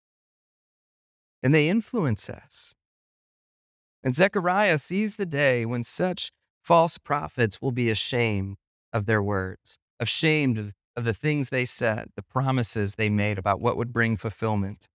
And 1.44 1.54
they 1.54 1.70
influence 1.70 2.30
us. 2.30 2.74
And 4.04 4.16
Zechariah 4.16 4.78
sees 4.80 5.18
the 5.18 5.26
day 5.26 5.66
when 5.66 5.84
such 5.84 6.32
false 6.64 6.98
prophets 6.98 7.62
will 7.62 7.72
be 7.72 7.90
ashamed 7.90 8.58
of 8.92 9.06
their 9.06 9.22
words, 9.22 9.78
ashamed 10.00 10.58
of, 10.58 10.74
of 10.96 11.04
the 11.04 11.14
things 11.14 11.50
they 11.50 11.66
said, 11.66 12.10
the 12.16 12.24
promises 12.24 12.96
they 12.96 13.10
made 13.10 13.38
about 13.38 13.62
what 13.62 13.78
would 13.78 13.94
bring 13.94 14.18
fulfillment. 14.18 14.88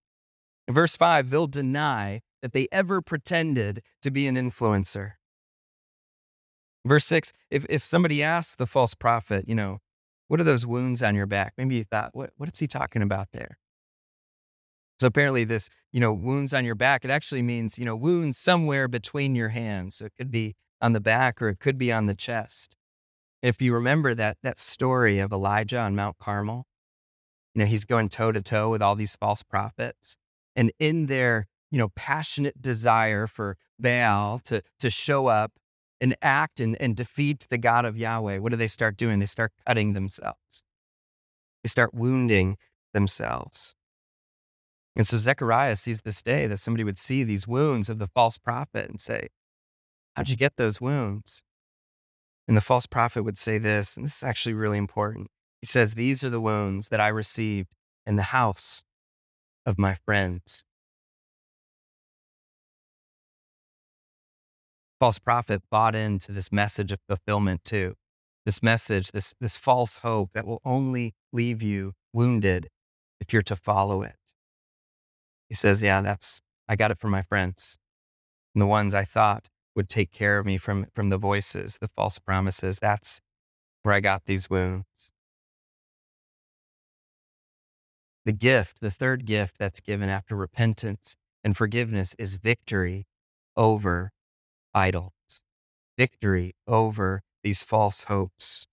In 0.67 0.73
verse 0.73 0.95
5, 0.95 1.29
they'll 1.29 1.47
deny 1.47 2.21
that 2.41 2.53
they 2.53 2.67
ever 2.71 3.01
pretended 3.01 3.81
to 4.01 4.11
be 4.11 4.27
an 4.27 4.35
influencer. 4.35 5.13
Verse 6.85 7.05
6, 7.05 7.33
if, 7.51 7.65
if 7.69 7.85
somebody 7.85 8.23
asks 8.23 8.55
the 8.55 8.67
false 8.67 8.93
prophet, 8.93 9.45
you 9.47 9.55
know, 9.55 9.79
what 10.27 10.39
are 10.39 10.45
those 10.45 10.65
wounds 10.65 11.03
on 11.03 11.15
your 11.15 11.25
back? 11.25 11.53
Maybe 11.57 11.75
you 11.75 11.83
thought, 11.83 12.11
what, 12.13 12.31
what 12.37 12.49
is 12.51 12.59
he 12.59 12.67
talking 12.67 13.01
about 13.01 13.29
there? 13.33 13.57
So 14.99 15.07
apparently 15.07 15.45
this, 15.45 15.69
you 15.91 15.99
know, 15.99 16.11
wounds 16.11 16.53
on 16.53 16.65
your 16.65 16.75
back, 16.75 17.05
it 17.05 17.11
actually 17.11 17.41
means, 17.41 17.79
you 17.79 17.85
know, 17.85 17.95
wounds 17.95 18.37
somewhere 18.37 18.87
between 18.87 19.33
your 19.33 19.49
hands. 19.49 19.95
So 19.95 20.05
it 20.05 20.13
could 20.17 20.29
be 20.29 20.55
on 20.81 20.93
the 20.93 20.99
back 20.99 21.41
or 21.41 21.49
it 21.49 21.59
could 21.59 21.77
be 21.77 21.91
on 21.91 22.05
the 22.05 22.15
chest. 22.15 22.75
If 23.41 23.61
you 23.61 23.73
remember 23.73 24.13
that 24.15 24.37
that 24.43 24.59
story 24.59 25.19
of 25.19 25.31
Elijah 25.31 25.79
on 25.79 25.95
Mount 25.95 26.17
Carmel, 26.17 26.65
you 27.55 27.59
know, 27.59 27.65
he's 27.65 27.85
going 27.85 28.09
toe 28.09 28.33
to 28.33 28.41
toe 28.41 28.69
with 28.69 28.81
all 28.81 28.95
these 28.95 29.15
false 29.15 29.41
prophets. 29.43 30.17
And 30.55 30.71
in 30.79 31.05
their, 31.05 31.47
you 31.71 31.77
know, 31.77 31.89
passionate 31.95 32.61
desire 32.61 33.27
for 33.27 33.55
Baal 33.79 34.39
to 34.39 34.61
to 34.79 34.89
show 34.89 35.27
up 35.27 35.53
and 36.01 36.15
act 36.21 36.59
and, 36.59 36.75
and 36.81 36.95
defeat 36.95 37.47
the 37.49 37.57
God 37.57 37.85
of 37.85 37.97
Yahweh, 37.97 38.39
what 38.39 38.51
do 38.51 38.57
they 38.57 38.67
start 38.67 38.97
doing? 38.97 39.19
They 39.19 39.25
start 39.25 39.53
cutting 39.65 39.93
themselves. 39.93 40.63
They 41.63 41.69
start 41.69 41.93
wounding 41.93 42.57
themselves. 42.93 43.75
And 44.95 45.07
so 45.07 45.17
Zechariah 45.17 45.75
sees 45.75 46.01
this 46.01 46.21
day 46.21 46.47
that 46.47 46.59
somebody 46.59 46.83
would 46.83 46.97
see 46.97 47.23
these 47.23 47.47
wounds 47.47 47.89
of 47.89 47.99
the 47.99 48.07
false 48.07 48.37
prophet 48.37 48.89
and 48.89 48.99
say, 48.99 49.29
How'd 50.15 50.29
you 50.29 50.35
get 50.35 50.57
those 50.57 50.81
wounds? 50.81 51.43
And 52.47 52.57
the 52.57 52.61
false 52.61 52.85
prophet 52.85 53.23
would 53.23 53.37
say 53.37 53.57
this, 53.57 53.95
and 53.95 54.05
this 54.05 54.17
is 54.17 54.23
actually 54.23 54.53
really 54.53 54.77
important. 54.77 55.27
He 55.61 55.67
says, 55.67 55.93
These 55.93 56.23
are 56.23 56.29
the 56.29 56.41
wounds 56.41 56.89
that 56.89 56.99
I 56.99 57.07
received 57.07 57.69
in 58.05 58.15
the 58.15 58.23
house 58.23 58.83
of 59.65 59.77
my 59.77 59.93
friends. 59.93 60.65
False 64.99 65.19
prophet 65.19 65.61
bought 65.71 65.95
into 65.95 66.33
this 66.33 66.51
message 66.51 66.91
of 66.91 66.99
fulfillment 67.07 67.63
too. 67.63 67.95
This 68.45 68.61
message, 68.61 69.11
this, 69.11 69.33
this 69.39 69.55
false 69.55 69.97
hope 69.97 70.31
that 70.33 70.45
will 70.45 70.59
only 70.65 71.13
leave 71.31 71.61
you 71.61 71.93
wounded 72.11 72.67
if 73.21 73.31
you're 73.31 73.41
to 73.43 73.55
follow 73.55 74.01
it. 74.01 74.15
He 75.49 75.55
says, 75.55 75.81
Yeah, 75.81 76.01
that's, 76.01 76.41
I 76.67 76.75
got 76.75 76.91
it 76.91 76.99
from 76.99 77.11
my 77.11 77.23
friends. 77.23 77.77
And 78.53 78.61
the 78.61 78.67
ones 78.67 78.93
I 78.93 79.03
thought 79.03 79.49
would 79.75 79.89
take 79.89 80.11
care 80.11 80.37
of 80.39 80.45
me 80.45 80.57
from, 80.57 80.85
from 80.93 81.09
the 81.09 81.17
voices, 81.17 81.77
the 81.81 81.87
false 81.87 82.19
promises. 82.19 82.79
That's 82.79 83.21
where 83.83 83.93
I 83.93 83.99
got 83.99 84.25
these 84.25 84.49
wounds. 84.49 85.11
The 88.25 88.33
gift, 88.33 88.77
the 88.81 88.91
third 88.91 89.25
gift 89.25 89.55
that's 89.57 89.79
given 89.79 90.09
after 90.09 90.35
repentance 90.35 91.15
and 91.43 91.55
forgiveness 91.57 92.15
is 92.19 92.35
victory 92.35 93.07
over 93.55 94.11
idols, 94.73 95.41
victory 95.97 96.53
over 96.67 97.23
these 97.43 97.63
false 97.63 98.03
hopes. 98.03 98.67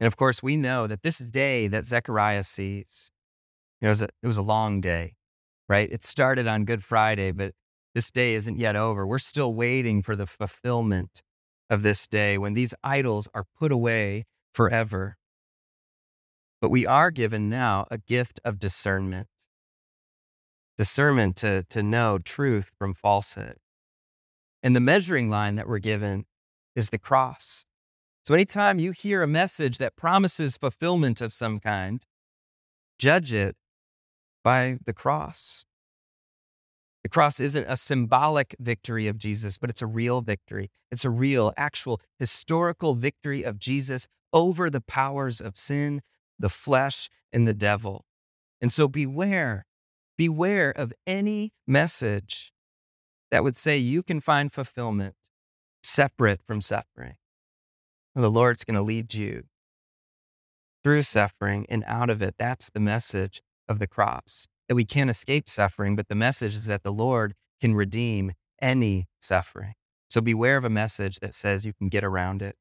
And 0.00 0.06
of 0.06 0.16
course, 0.16 0.42
we 0.42 0.56
know 0.56 0.86
that 0.86 1.02
this 1.02 1.18
day 1.18 1.66
that 1.68 1.84
Zechariah 1.84 2.44
sees 2.44 3.10
it 3.84 3.88
was 3.88 4.02
a, 4.02 4.08
it 4.22 4.26
was 4.26 4.36
a 4.36 4.42
long 4.42 4.80
day, 4.80 5.14
right? 5.68 5.90
It 5.90 6.02
started 6.02 6.46
on 6.46 6.64
Good 6.64 6.82
Friday, 6.82 7.32
but 7.32 7.52
this 7.94 8.10
day 8.10 8.34
isn't 8.34 8.58
yet 8.58 8.76
over. 8.76 9.06
We're 9.06 9.18
still 9.18 9.54
waiting 9.54 10.02
for 10.02 10.16
the 10.16 10.26
fulfillment 10.26 11.22
of 11.68 11.82
this 11.82 12.06
day 12.06 12.38
when 12.38 12.54
these 12.54 12.74
idols 12.82 13.28
are 13.34 13.44
put 13.58 13.70
away 13.72 14.24
forever. 14.52 15.16
But 16.60 16.70
we 16.70 16.86
are 16.86 17.10
given 17.10 17.50
now 17.50 17.86
a 17.90 17.98
gift 17.98 18.40
of 18.44 18.58
discernment 18.58 19.28
discernment 20.76 21.36
to, 21.36 21.62
to 21.70 21.82
know 21.82 22.18
truth 22.18 22.72
from 22.78 22.94
falsehood. 22.94 23.58
And 24.62 24.74
the 24.74 24.80
measuring 24.80 25.28
line 25.28 25.54
that 25.56 25.68
we're 25.68 25.78
given 25.78 26.24
is 26.74 26.90
the 26.90 26.98
cross. 26.98 27.64
So 28.26 28.34
anytime 28.34 28.78
you 28.78 28.90
hear 28.90 29.22
a 29.22 29.28
message 29.28 29.78
that 29.78 29.96
promises 29.96 30.56
fulfillment 30.56 31.20
of 31.20 31.32
some 31.32 31.60
kind, 31.60 32.04
judge 32.98 33.32
it 33.32 33.56
by 34.44 34.78
the 34.84 34.92
cross. 34.92 35.64
The 37.02 37.08
cross 37.08 37.40
isn't 37.40 37.66
a 37.68 37.76
symbolic 37.76 38.54
victory 38.60 39.08
of 39.08 39.18
Jesus, 39.18 39.58
but 39.58 39.68
it's 39.68 39.82
a 39.82 39.86
real 39.86 40.20
victory. 40.20 40.70
It's 40.92 41.04
a 41.04 41.10
real, 41.10 41.52
actual, 41.56 42.00
historical 42.18 42.94
victory 42.94 43.42
of 43.42 43.58
Jesus 43.58 44.06
over 44.32 44.70
the 44.70 44.80
powers 44.80 45.40
of 45.40 45.58
sin, 45.58 46.02
the 46.38 46.48
flesh, 46.48 47.10
and 47.32 47.46
the 47.46 47.54
devil. 47.54 48.06
And 48.60 48.72
so 48.72 48.88
beware, 48.88 49.66
beware 50.16 50.70
of 50.70 50.92
any 51.06 51.52
message 51.66 52.52
that 53.30 53.44
would 53.44 53.56
say 53.56 53.76
you 53.76 54.02
can 54.02 54.20
find 54.20 54.52
fulfillment 54.52 55.16
separate 55.82 56.40
from 56.46 56.62
suffering. 56.62 57.16
The 58.14 58.30
Lord's 58.30 58.64
going 58.64 58.76
to 58.76 58.82
lead 58.82 59.12
you 59.12 59.44
through 60.82 61.02
suffering 61.02 61.66
and 61.68 61.82
out 61.86 62.10
of 62.10 62.22
it. 62.22 62.36
That's 62.38 62.70
the 62.70 62.80
message 62.80 63.42
of 63.68 63.78
the 63.78 63.86
cross, 63.86 64.46
that 64.68 64.74
we 64.74 64.84
can't 64.84 65.10
escape 65.10 65.48
suffering, 65.48 65.96
but 65.96 66.08
the 66.08 66.14
message 66.14 66.54
is 66.54 66.66
that 66.66 66.82
the 66.82 66.92
Lord 66.92 67.34
can 67.60 67.74
redeem 67.74 68.32
any 68.60 69.06
suffering. 69.20 69.74
So 70.08 70.20
beware 70.20 70.56
of 70.56 70.64
a 70.64 70.70
message 70.70 71.18
that 71.20 71.34
says 71.34 71.66
you 71.66 71.72
can 71.72 71.88
get 71.88 72.04
around 72.04 72.42
it. 72.42 72.56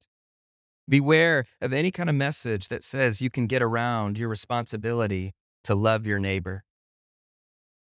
Beware 0.87 1.45
of 1.61 1.71
any 1.71 1.91
kind 1.91 2.09
of 2.09 2.15
message 2.15 2.67
that 2.67 2.83
says 2.83 3.21
you 3.21 3.29
can 3.29 3.47
get 3.47 3.61
around 3.61 4.17
your 4.17 4.27
responsibility 4.27 5.33
to 5.63 5.75
love 5.75 6.05
your 6.05 6.19
neighbor, 6.19 6.63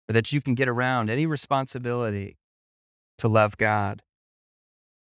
or 0.08 0.13
that 0.13 0.32
you 0.32 0.41
can 0.41 0.54
get 0.54 0.67
around 0.67 1.10
any 1.10 1.26
responsibility 1.26 2.38
to 3.17 3.28
love 3.28 3.58
God. 3.58 4.04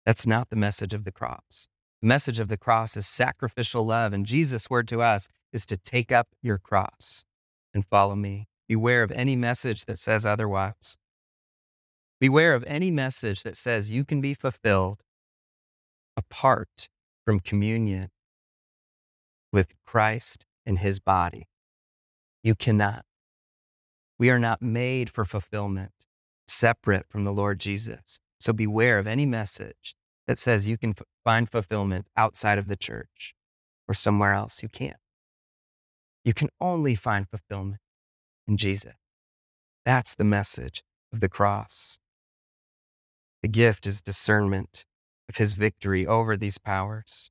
That's 0.06 0.26
not 0.26 0.50
the 0.50 0.56
message 0.56 0.94
of 0.94 1.04
the 1.04 1.12
cross. 1.12 1.68
The 2.00 2.08
message 2.08 2.38
of 2.38 2.48
the 2.48 2.56
cross 2.56 2.96
is 2.96 3.06
sacrificial 3.06 3.84
love, 3.84 4.12
and 4.12 4.24
Jesus' 4.24 4.70
word 4.70 4.86
to 4.88 5.02
us 5.02 5.28
is 5.52 5.66
to 5.66 5.76
take 5.76 6.12
up 6.12 6.28
your 6.42 6.58
cross 6.58 7.24
and 7.74 7.84
follow 7.86 8.14
me. 8.14 8.46
Beware 8.68 9.02
of 9.02 9.10
any 9.12 9.36
message 9.36 9.84
that 9.86 9.98
says 9.98 10.24
otherwise. 10.24 10.96
Beware 12.20 12.54
of 12.54 12.64
any 12.66 12.90
message 12.90 13.42
that 13.42 13.56
says 13.56 13.90
you 13.90 14.04
can 14.04 14.20
be 14.20 14.34
fulfilled 14.34 15.02
apart 16.16 16.88
from 17.24 17.40
communion 17.40 18.10
with 19.52 19.74
Christ 19.86 20.44
and 20.66 20.78
his 20.78 21.00
body. 21.00 21.48
You 22.42 22.54
cannot. 22.54 23.04
We 24.18 24.30
are 24.30 24.38
not 24.38 24.60
made 24.60 25.10
for 25.10 25.24
fulfillment 25.24 25.92
separate 26.46 27.06
from 27.08 27.24
the 27.24 27.32
Lord 27.32 27.58
Jesus. 27.58 28.20
So 28.38 28.52
beware 28.52 28.98
of 28.98 29.06
any 29.06 29.26
message 29.26 29.94
that 30.26 30.38
says 30.38 30.66
you 30.66 30.76
can 30.76 30.90
f- 30.90 31.02
find 31.24 31.50
fulfillment 31.50 32.06
outside 32.16 32.58
of 32.58 32.68
the 32.68 32.76
church 32.76 33.34
or 33.88 33.94
somewhere 33.94 34.34
else. 34.34 34.62
You 34.62 34.68
can't. 34.68 34.96
You 36.24 36.34
can 36.34 36.48
only 36.60 36.94
find 36.94 37.28
fulfillment 37.28 37.80
in 38.46 38.56
Jesus. 38.56 38.94
That's 39.84 40.14
the 40.14 40.24
message 40.24 40.82
of 41.12 41.20
the 41.20 41.28
cross. 41.28 41.98
The 43.42 43.48
gift 43.48 43.86
is 43.86 44.00
discernment 44.00 44.84
of 45.28 45.36
his 45.36 45.54
victory 45.54 46.06
over 46.06 46.36
these 46.36 46.58
powers. 46.58 47.30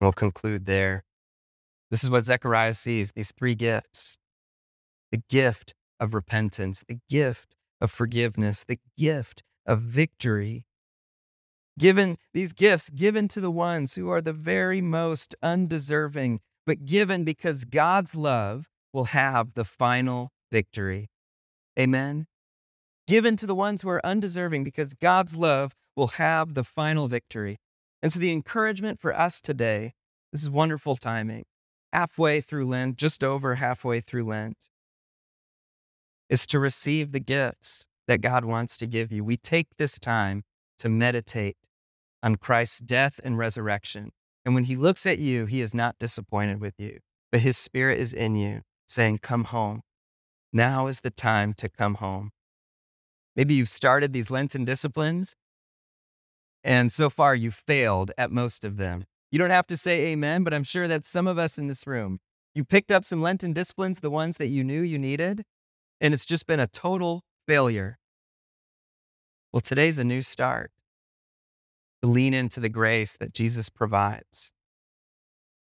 We'll 0.00 0.12
conclude 0.12 0.64
there. 0.64 1.04
This 1.90 2.02
is 2.02 2.10
what 2.10 2.24
Zechariah 2.24 2.74
sees 2.74 3.12
these 3.12 3.32
three 3.32 3.54
gifts 3.54 4.16
the 5.12 5.22
gift 5.28 5.74
of 5.98 6.14
repentance, 6.14 6.84
the 6.88 7.00
gift 7.10 7.56
of 7.80 7.90
forgiveness, 7.90 8.64
the 8.64 8.78
gift 8.96 9.42
of 9.66 9.80
victory. 9.80 10.64
Given 11.80 12.18
these 12.34 12.52
gifts, 12.52 12.90
given 12.90 13.26
to 13.28 13.40
the 13.40 13.50
ones 13.50 13.94
who 13.94 14.10
are 14.10 14.20
the 14.20 14.34
very 14.34 14.82
most 14.82 15.34
undeserving, 15.42 16.40
but 16.66 16.84
given 16.84 17.24
because 17.24 17.64
God's 17.64 18.14
love 18.14 18.68
will 18.92 19.06
have 19.06 19.54
the 19.54 19.64
final 19.64 20.30
victory. 20.52 21.08
Amen. 21.78 22.26
Given 23.08 23.34
to 23.36 23.46
the 23.46 23.54
ones 23.54 23.80
who 23.80 23.88
are 23.88 24.04
undeserving 24.04 24.62
because 24.62 24.92
God's 24.92 25.36
love 25.36 25.74
will 25.96 26.08
have 26.08 26.52
the 26.52 26.64
final 26.64 27.08
victory. 27.08 27.56
And 28.02 28.12
so, 28.12 28.20
the 28.20 28.30
encouragement 28.30 29.00
for 29.00 29.18
us 29.18 29.40
today 29.40 29.94
this 30.34 30.42
is 30.42 30.50
wonderful 30.50 30.96
timing. 30.96 31.44
Halfway 31.94 32.42
through 32.42 32.66
Lent, 32.66 32.96
just 32.96 33.24
over 33.24 33.54
halfway 33.54 34.00
through 34.02 34.24
Lent, 34.24 34.68
is 36.28 36.46
to 36.48 36.58
receive 36.58 37.12
the 37.12 37.20
gifts 37.20 37.86
that 38.06 38.20
God 38.20 38.44
wants 38.44 38.76
to 38.76 38.86
give 38.86 39.10
you. 39.10 39.24
We 39.24 39.38
take 39.38 39.68
this 39.78 39.98
time 39.98 40.44
to 40.78 40.90
meditate 40.90 41.56
on 42.22 42.36
Christ's 42.36 42.80
death 42.80 43.20
and 43.24 43.38
resurrection. 43.38 44.10
And 44.44 44.54
when 44.54 44.64
he 44.64 44.76
looks 44.76 45.06
at 45.06 45.18
you, 45.18 45.46
he 45.46 45.60
is 45.60 45.74
not 45.74 45.98
disappointed 45.98 46.60
with 46.60 46.74
you, 46.78 47.00
but 47.30 47.40
his 47.40 47.56
spirit 47.56 47.98
is 47.98 48.12
in 48.12 48.36
you, 48.36 48.62
saying, 48.86 49.18
Come 49.18 49.44
home. 49.44 49.82
Now 50.52 50.86
is 50.86 51.00
the 51.00 51.10
time 51.10 51.54
to 51.54 51.68
come 51.68 51.94
home. 51.96 52.30
Maybe 53.36 53.54
you've 53.54 53.68
started 53.68 54.12
these 54.12 54.30
Lenten 54.30 54.64
disciplines, 54.64 55.36
and 56.64 56.90
so 56.90 57.08
far 57.08 57.34
you've 57.34 57.62
failed 57.66 58.10
at 58.18 58.32
most 58.32 58.64
of 58.64 58.76
them. 58.76 59.04
You 59.30 59.38
don't 59.38 59.50
have 59.50 59.66
to 59.68 59.76
say 59.76 60.08
amen, 60.08 60.42
but 60.42 60.52
I'm 60.52 60.64
sure 60.64 60.88
that 60.88 61.04
some 61.04 61.26
of 61.28 61.38
us 61.38 61.56
in 61.56 61.68
this 61.68 61.86
room, 61.86 62.18
you 62.54 62.64
picked 62.64 62.90
up 62.90 63.04
some 63.04 63.22
Lenten 63.22 63.52
disciplines, 63.52 64.00
the 64.00 64.10
ones 64.10 64.38
that 64.38 64.48
you 64.48 64.64
knew 64.64 64.82
you 64.82 64.98
needed, 64.98 65.44
and 66.00 66.12
it's 66.12 66.26
just 66.26 66.46
been 66.46 66.58
a 66.58 66.66
total 66.66 67.22
failure. 67.46 67.98
Well, 69.52 69.60
today's 69.60 69.98
a 69.98 70.04
new 70.04 70.22
start 70.22 70.72
to 72.02 72.08
lean 72.08 72.34
into 72.34 72.60
the 72.60 72.68
grace 72.68 73.16
that 73.16 73.34
Jesus 73.34 73.68
provides. 73.68 74.52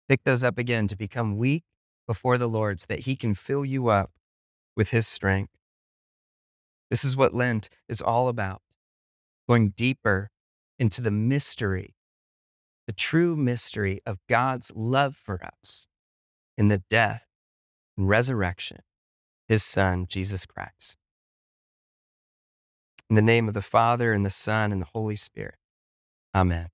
Pick 0.08 0.24
those 0.24 0.44
up 0.44 0.58
again 0.58 0.88
to 0.88 0.96
become 0.96 1.38
weak 1.38 1.64
before 2.08 2.38
the 2.38 2.50
Lord 2.50 2.80
so 2.80 2.86
that 2.90 3.02
He 3.02 3.16
can 3.16 3.34
fill 3.34 3.66
you 3.66 3.88
up 3.88 4.12
with 4.76 4.92
His 4.92 5.08
strength. 5.08 5.54
This 6.90 7.06
is 7.06 7.16
what 7.16 7.34
Lent 7.34 7.70
is 7.88 8.02
all 8.02 8.28
about 8.28 8.62
going 9.48 9.70
deeper 9.70 10.30
into 10.80 11.02
the 11.02 11.12
mystery, 11.12 11.96
the 12.88 12.94
true 12.94 13.36
mystery 13.36 14.02
of 14.06 14.20
God's 14.30 14.72
love 14.76 15.16
for 15.16 15.44
us 15.44 15.88
in 16.58 16.68
the 16.68 16.84
death 16.90 17.26
and 17.98 18.08
resurrection, 18.10 18.80
His 19.48 19.64
Son, 19.64 20.06
Jesus 20.08 20.46
Christ. 20.46 20.98
In 23.10 23.16
the 23.16 23.22
name 23.22 23.48
of 23.48 23.54
the 23.54 23.62
Father, 23.62 24.14
and 24.14 24.26
the 24.26 24.30
Son, 24.30 24.72
and 24.72 24.82
the 24.82 24.88
Holy 24.94 25.18
Spirit. 25.18 25.56
Amen. 26.34 26.70